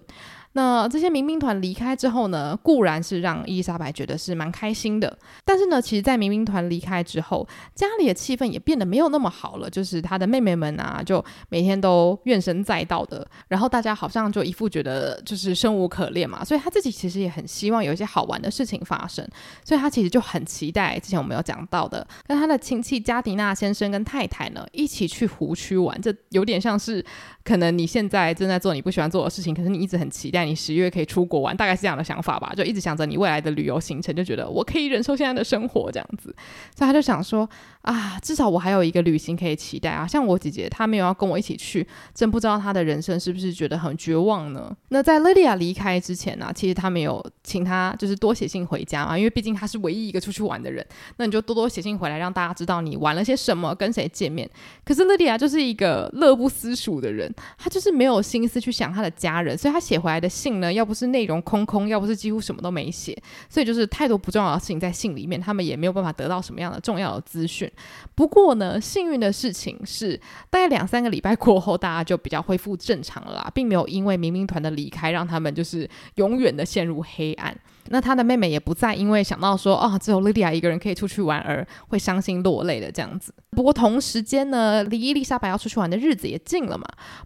[0.56, 9.70] 那这些民兵团离开之后呢，固然是让伊丽莎白觉得是蛮开心的，但是呢，其实，在民兵团离开之后，家里的气氛也变得没有那么好了。
[9.70, 19.28] 就是他的妹妹们啊，就每天都怨声载道的，然后大家好像就一副觉得就是生无可恋嘛，所以他自己其实也很希望有一些好玩的事情发生，
[19.66, 27.06] 所以他其实就很期待之前我们有讲到的，跟他的亲戚加迪纳先生跟太太呢一起去湖区玩，这有点像是
[27.46, 30.44] 可能你现在正在做你不喜欢做的事情，可是你一直很期待。
[30.44, 36.36] 你十月可以出国玩，大概是这样的想法吧，就一直想着你未来的旅游行程，就觉得我可以忍受现在的生活这样子，
[36.76, 37.48] 所以他就想说
[37.86, 40.08] 啊，至少我还有一个旅行可以期待啊。
[40.08, 44.76] 像我姐姐，她没有要跟我一起去，真不知道她的人生是不是觉得很绝望呢？
[44.90, 50.84] 那在莉莉亚离开之前呢、其实她没有请她就是多写信回家嘛，因为毕竟她是唯一一个出去玩的人，
[51.18, 54.50] 那你就多多写信回来，让大家知道你玩了些什么，跟谁见面。
[54.84, 63.16] 可是莉莉亚就是一个乐不思蜀的人，她就是没有心思去想她的家人，所以她写回来的信呢，要不是内容空空，要不是几乎什么都没写，
[63.48, 67.72] 所以就是太多不重要的事情在信里面，他们也没有办法得到什么样的重要的资讯。
[68.16, 70.20] 不过呢，幸运的事情是，
[70.50, 77.56] 大概两三个礼拜过后，大家就比较恢复正常了啦，并没有因为民兵团的离开，让他们就是永远的陷入黑暗。
[77.90, 83.32] 那他的妹妹也不再因为想到说啊、哦，只有莉莉亚一个人可以出去玩而会伤心落泪的这样子。
[83.52, 86.84] 不过同时间呢，离伊丽莎白要出去玩的日子也近了嘛。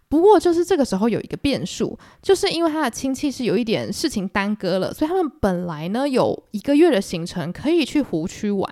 [0.09, 8.69] 不过就是这个时候有一个变数，就是因为他的亲戚是有一点事情耽搁了，所以他们本来呢有一个月的行程可以去湖区玩，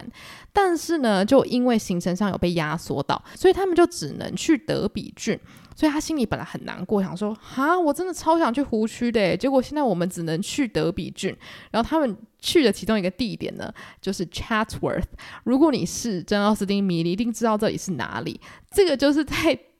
[0.59, 5.39] 但是呢就因为行程上有被压缩到，所以他们就只能去德比郡。
[5.75, 11.29] 所以他心里本来很难过，想说哈，我真的超想去湖区的，结果现在我们只能去德比郡。
[11.69, 15.05] 然后他们去的其中一个地点呢，就是 Chatsworth。
[15.43, 18.41] 如果你是珍奥斯汀迷，你一定知道这里是哪里。
[18.71, 19.35] 这个就是在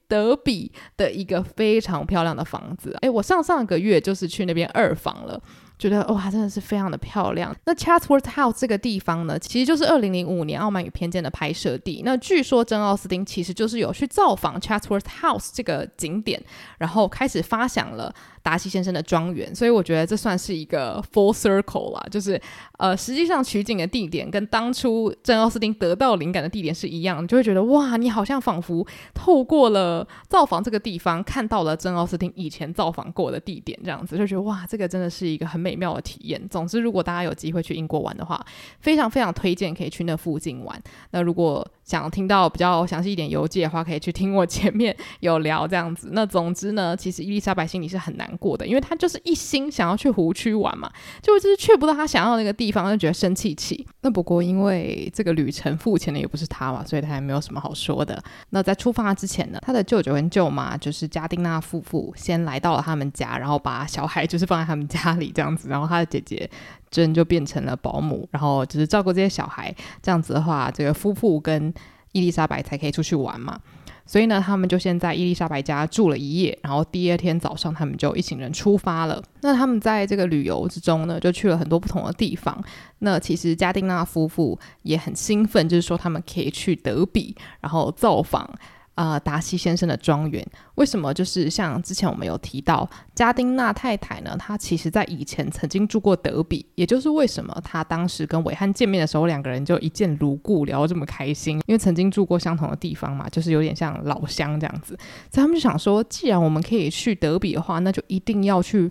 [0.06, 2.96] 德比的一个非常漂亮的房子。
[3.00, 5.42] 诶，我上上个月就是去那边二房了。
[5.78, 7.54] 觉得哇，真的是非常的漂亮。
[7.64, 12.02] 那 Chatsworth House 这个地方呢，其实就是二零零五年《傲慢与偏见》的拍摄地。
[12.04, 16.42] 那据说真奥斯汀其实就是有去造访 Chatsworth House 这个景点，
[16.78, 18.12] 然后开始发想了
[18.48, 19.54] 达西先生的庄园。
[19.54, 22.40] 所以我觉得这算是一个 full circle 啦，就是
[22.78, 35.58] 呃，实际上取景的地点跟当初珍奥斯汀得到灵感的地点是一样，你就会觉得哇，你好像仿佛透过了造访这个地方，看到了珍奥斯汀以前造访过的地点，这样子就觉得哇，这个真的是一个很。
[35.68, 36.40] 美妙的体验。
[36.48, 38.42] 总之，如果大家有机会去英国玩的话，
[38.78, 40.80] 非常非常推荐可以去那附近玩。
[41.10, 46.10] 那如果想听到比较详细一点游记的话，可以去听我前面有聊这样子。
[46.12, 50.90] 那总之呢，其实伊丽莎白心里是很难过的，因为她就是一心想要去湖区玩嘛，
[51.22, 53.86] 就就是去不到她想要的那个地方，就觉得生气气。
[54.02, 58.22] 那不过因为这个旅程付钱的也不是她嘛，所以她也没有什么好说的。
[58.50, 66.50] 那在出发之前呢，她的舅舅跟舅妈就是加丁纳夫妇先来到了他们家，然后把小孩就是放在他们家里这样子，然后她的姐姐。
[66.90, 69.74] 珍就变成了保姆，然后就是照顾这些小孩。
[70.02, 71.72] 这样子的话，这个夫妇跟
[72.12, 73.58] 伊丽莎白才可以出去玩嘛。
[74.06, 79.22] 所以呢，他们就先在伊丽莎白家住了一夜，然后第二天早上他们就一行人出发了。
[79.42, 82.58] 那他们在这个旅游之中呢，就去了很多不同的地方。
[83.00, 88.50] 那其实加丁纳夫妇也很兴奋，就是说他们可以去德比，然后造访。
[88.98, 90.44] 啊、达西先生的庄园
[90.74, 91.14] 为什么？
[91.14, 104.98] 就是像之前我们有提到，加丁纳太太呢，她其实在以前曾经住过德比，也就是为什么她当时跟韦翰见面的时候，两个人就一见如故，聊得这么开心，因为曾经住过相同的地方嘛，就是有点像老乡这样子。
[105.30, 108.90] 所以他们就想说，既然我们可以去德比的话，那就一定要去。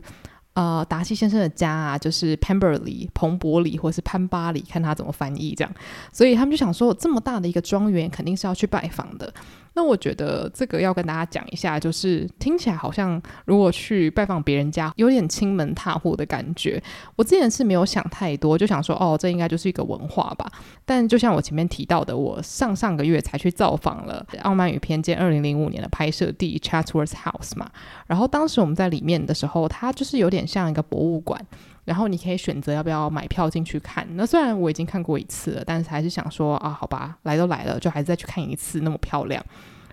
[0.53, 5.71] 呃，达西先生的家啊，就是 Pemberley 彭伯里，或是潘巴里，看他怎么翻译这样。
[6.11, 9.31] 所以他们就想说，这么大的一个庄园，肯定是要去拜访的。
[9.73, 16.81] 那我觉得这个要跟大家讲一下，就是听起来好像如果去拜访别人家，有点亲门踏户的感觉。
[17.15, 20.51] 我之前是没有想太多，就想说，哦，这应该就是一个文化吧。
[20.83, 27.69] 但就像我前面提到的，我上上个月才去造访了《傲慢与偏见》二零零五年的拍摄地 Chatsworth House 嘛。
[28.07, 30.47] 然后当时我们在里面的时候，它就是有点。
[30.47, 31.45] 像一个博物馆，
[31.87, 34.05] 然后你可以选择要不要买票进去看。
[34.15, 39.41] 那虽然我已经看过一次了，但是还是想说啊，好吧，来都来了，就还是再去看一次，那么漂亮。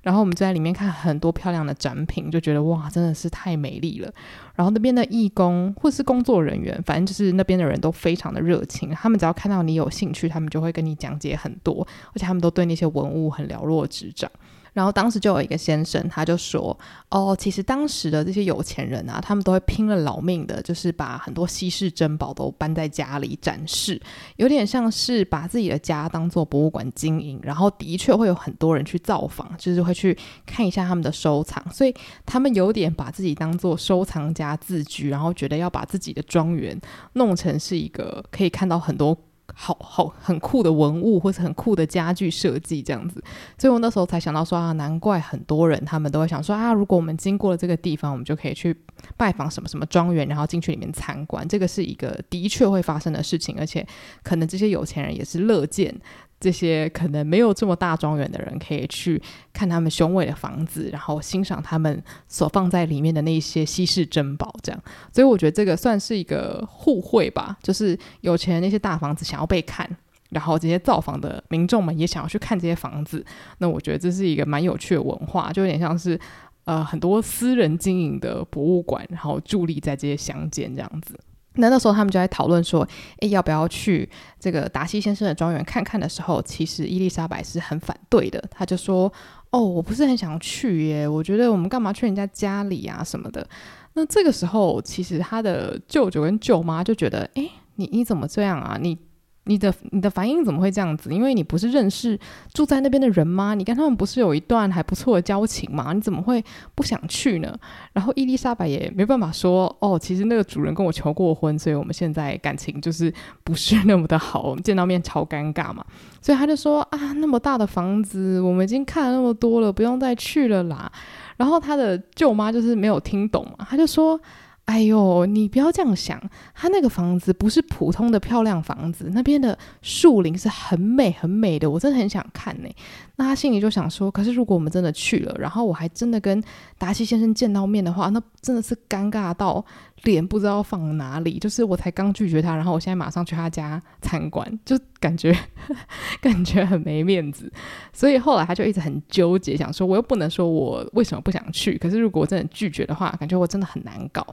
[0.03, 4.13] 然后我们就在里面看很多漂亮的展品，就觉得哇，真的是太美丽了。
[4.57, 8.91] 然后那边的义工或是工作人员，反正就是那边的人都非常的热情。
[8.91, 14.29] 他们只要看到你有兴趣，他们就会跟你讲解很多，而且他们都对那些文物很了若指掌。
[14.75, 23.99] 然后当时就有一个先生，他就说：“哦，其实当时的这些有钱人啊，他们都会拼了老命的，就是把很多稀世珍宝都搬在家里展示，
[24.37, 27.41] 有点像是把自己的家当做博物馆经营。
[27.43, 31.95] 然后的确会有很多人去造访，就是会去看一下他们的收藏，所以
[32.27, 36.79] 他们有点把自己当做收藏家自居，然后觉得要把自己的庄园
[37.13, 39.17] 弄成是一个可以看到很多。”
[39.55, 43.23] 好好很酷的文物，或是很酷的家具设计这样子，
[43.57, 48.77] 所以我那时候才想到说啊，难怪很多人他们都会想说啊，如果我们经过了这个地方，我们就可以去
[49.17, 53.87] 拜访什么什么庄园，然后进去里面参观，这个是一个的确会发生的事情，而且
[54.23, 55.95] 可能这些有钱人也是乐见
[56.41, 59.23] 这些可能没有这么大庄园的人，可以去
[59.53, 64.83] 看他们雄伟的房子，然后欣赏他们所放在里面的那些稀世珍宝，这样。
[65.13, 69.89] 所以我觉得这个算是一个互惠吧，就是有钱的那些大房子想要被看，
[70.31, 73.25] 然后这些造访的民众们也想要去看这些房子。
[73.59, 76.19] 那我觉得这是一个蛮有趣的文化，就有点像是
[76.65, 81.19] 呃很多私人经营的博物馆，然后伫立在这些乡间这样子。
[81.55, 82.87] 那那时候他们就在讨论说，
[83.21, 88.43] 诶，要不要去这个达西先生的庄园看看的时候，其实伊丽莎白是很反对的。
[88.51, 89.13] 他就说，
[89.51, 93.47] 哦，我不是很想去耶，我觉得我们干嘛去人家家里啊什么的。
[93.95, 98.79] 那这个时候，其实他的舅舅跟舅妈就觉得，诶，你你怎么这样啊？
[98.81, 98.99] 你。
[99.45, 101.13] 你的你的反应怎么会这样子？
[101.13, 102.19] 因为你不是认识
[102.53, 103.55] 住在那边的人吗？
[103.55, 105.93] 你跟他们不是有一段还不错的交情吗？
[105.93, 106.43] 你怎么会
[106.75, 107.55] 不想去呢？
[107.93, 115.85] 然后伊丽莎白也没办法说哦，其实那个主人跟我求过婚，所以我们现在感情就是不是那么的好，我们见到面超尴尬嘛。
[116.23, 120.91] 所以他就说啊，那么大的房子，我们已经看了那么多了，不用再去了啦。
[121.37, 124.19] 然后他的舅妈就是没有听懂嘛，他就说。
[124.65, 126.21] 哎呦，你不要这样想，
[126.55, 132.69] 他那个房子不是普通的漂亮房子，那边的树林是很美很美的，我真的很想看呢。
[133.17, 136.43] 那他心里就想说，可是如果我们真的去了，然后我还真的跟
[136.77, 139.65] 达西先生见到面的话，那真的是尴尬到
[140.03, 141.39] 脸不知道放哪里。
[141.39, 145.33] 就是我才刚拒绝他，然后我现在马上去他家参观，就感觉
[146.21, 147.53] 感觉很没面子。
[147.93, 154.27] 所以后来他就一直很纠结，想说我又不能说我为什么不想去，可是如果我真的拒绝的话，感觉我真的很难搞。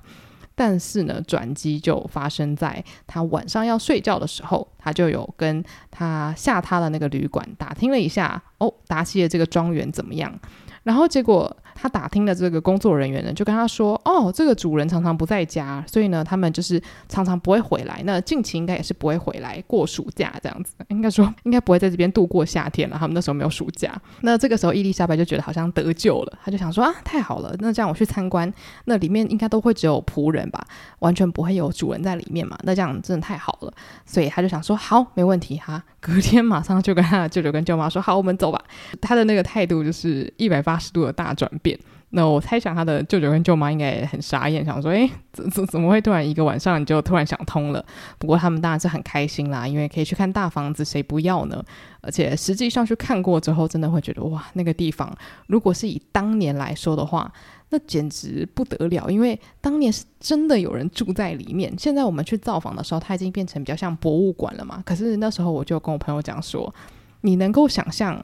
[0.55, 10.39] 但是呢，转机就发生在他晚上要睡觉的时候，他就有跟他下榻的那个旅馆打听了一下，哦，达西的这个庄园怎么样？
[10.83, 11.55] 然后结果。
[11.75, 18.01] 他打听的这个工作人员呢，就跟他说：“哦，这个主人常常不在家，所以呢，他们就是常常不会回来。
[18.05, 22.97] 那近期应该也是不会回来过暑假这样子， 应该说应该不会在这边度过夏天了。
[22.99, 23.93] 他们那时候没有暑假。
[24.21, 28.51] 那这个时候，伊丽莎白就觉得好像得救了，他就想说啊，太好了，那这样我去参观，
[28.85, 30.65] 那里面应该都会只有仆人吧，
[30.99, 32.57] 完全不会有主人在里面嘛。
[32.63, 33.73] 那这样真的太好了，
[34.05, 35.83] 所以他就想说好，没问题哈。
[36.01, 38.61] 隔天马上就跟他的舅舅跟舅妈说好，我们走吧。
[38.99, 41.79] 他的那个态度就是一百八十度的大转变。”
[42.13, 47.81] 那我猜想他的舅舅跟舅妈应该也很傻眼，想说：“诶，怎怎怎么会突然一个晚上你就突然想通了？”
[48.19, 51.63] 不过他们当然是很开心啦，因为可以去看大房子，谁不要呢？
[52.01, 55.09] 而且实际上去看过之后，真的会觉得哇，那个地方
[55.47, 57.31] 如果是以当年来说的话，
[57.73, 61.73] 那简直不得了，因为当年是真的有人住在里面。
[61.77, 64.83] 现在我们去造访的时候，它已经变成比较像博物馆了嘛。
[64.85, 66.73] 可是那时候我就跟我朋友讲说，
[67.21, 68.23] 你能够想象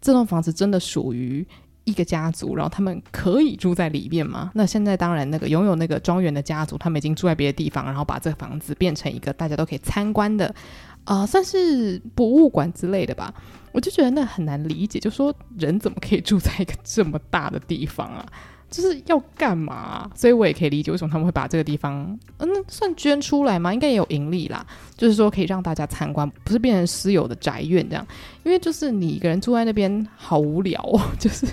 [0.00, 1.44] 这栋房子真的属于
[1.82, 4.52] 一个家族，然后他们可以住在里面吗？
[4.54, 10.54] 那现在当然，那个拥有那个庄园的家族，他们已经住在别的地方，然后把这个房子变成一个大家都可以参观的，
[11.02, 13.34] 啊、算是博物馆之类的吧。
[13.72, 18.24] 我就觉得那很难理解，就说人怎么可以住在一个这么大的地方啊？
[18.70, 20.10] 就是要干嘛？
[20.14, 23.74] 所以我也可以理解为什么他们会把这个地方，嗯，算捐出来吗？
[23.74, 24.64] 应该也有盈利啦，
[24.96, 28.06] 就是说可以让大家参观，不是变成私有的宅院这样。
[28.44, 31.46] 因为就是你一个人住在那边好无聊哦， 就是。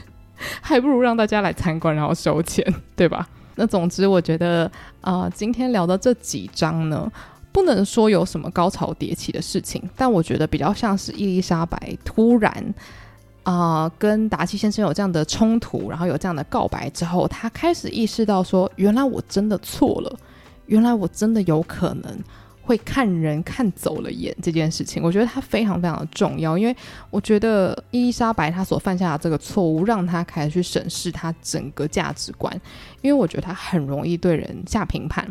[0.61, 2.63] 还不如让大家来参观，然后收钱，
[2.95, 3.27] 对吧？
[3.55, 7.11] 那总之，我觉得啊、今天聊的这几章呢，
[7.51, 12.53] 不能说有什么高潮迭起的事情，但我觉得比较像是伊丽莎白突然、
[13.47, 20.13] 呃，跟达西先生有这样的冲突，然后有这样的告白之后，他开始意识到说，原来我真的错了，
[20.65, 22.19] 原来我真的有可能。
[22.61, 26.75] 会看人看走了眼这件事情，我觉得他非常非常的重要，因为
[27.09, 32.53] 我觉得伊丽莎白她所犯下的这个错误，让她开始去审视她整个价值观，
[33.01, 35.25] 因为我觉得她很容易对人下评判。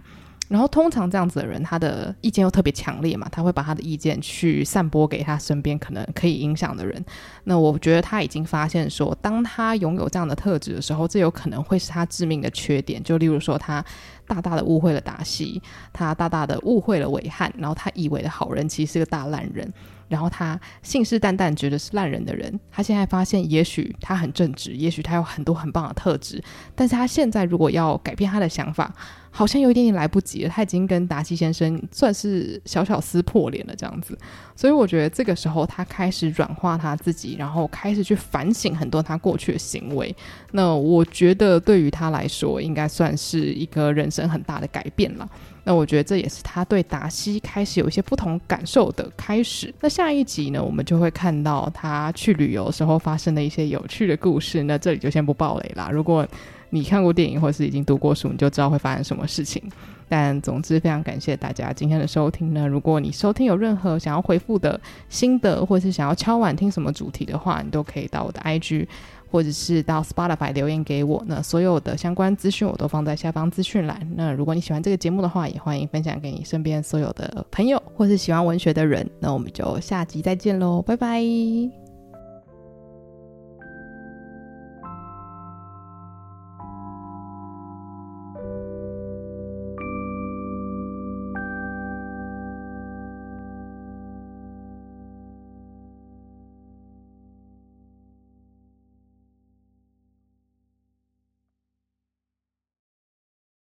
[0.49, 7.05] 然后通常这样子的人，他的意见又特别强烈嘛，他会把他的意见去散播给他身边可能可以影响的人。
[7.45, 13.03] 那我觉得他已经发现说，当他拥有这样的特质的时候，这有可能会是他致命的缺点。
[13.03, 13.85] 就例如说，他
[14.27, 15.61] 大大的误会了达西，
[15.93, 19.73] 他大大的误会了韦汉，然后他以为的好人其实是个大烂人。
[20.09, 26.41] 然后他信誓旦旦觉得是烂人的人，他现在发现，也许他很正直，也许他有很多很棒的特质，
[26.77, 28.95] 但是他现在如果要改变他的想法，
[29.37, 30.49] 好像有一点点来不及了。
[30.49, 34.17] 他已经跟达西先生算是小小撕破脸了这样子，
[34.55, 40.17] 所以我觉得这个时候他开始软化他自己，然后开始去反省很多他过去的行为。
[40.53, 45.29] 那我觉得对于他来说，应该算是一个人生很大的改变了。
[45.65, 49.75] 那我觉得这也是他对达西开始有一些不同感受的开始。
[49.81, 54.63] 那下一集呢，我们就会看到他去旅游时候发生的一些有趣的故事。
[54.63, 55.91] 那这里就先不爆雷啦。
[55.93, 56.27] 如果
[56.71, 59.63] 你看过电影或是已经读过书，你就知道会发生什么事情。
[60.09, 62.67] 但总之，非常感谢大家今天的收听呢。
[62.67, 68.87] 如果你收听有任何想要回复的心得，或是想要敲碗听什么主题的话，你都可以到我的 IG，
[69.33, 71.21] 或者是到 Spotify 留言给我。
[71.27, 74.01] 那所有的相关资讯我都放在下方资讯栏。
[74.15, 79.05] 那如果你喜欢这个节目的话，也欢迎分享给你身边所有的朋友，或是喜欢文学的人。
[79.19, 81.86] 那我们就下集再见喽，拜拜。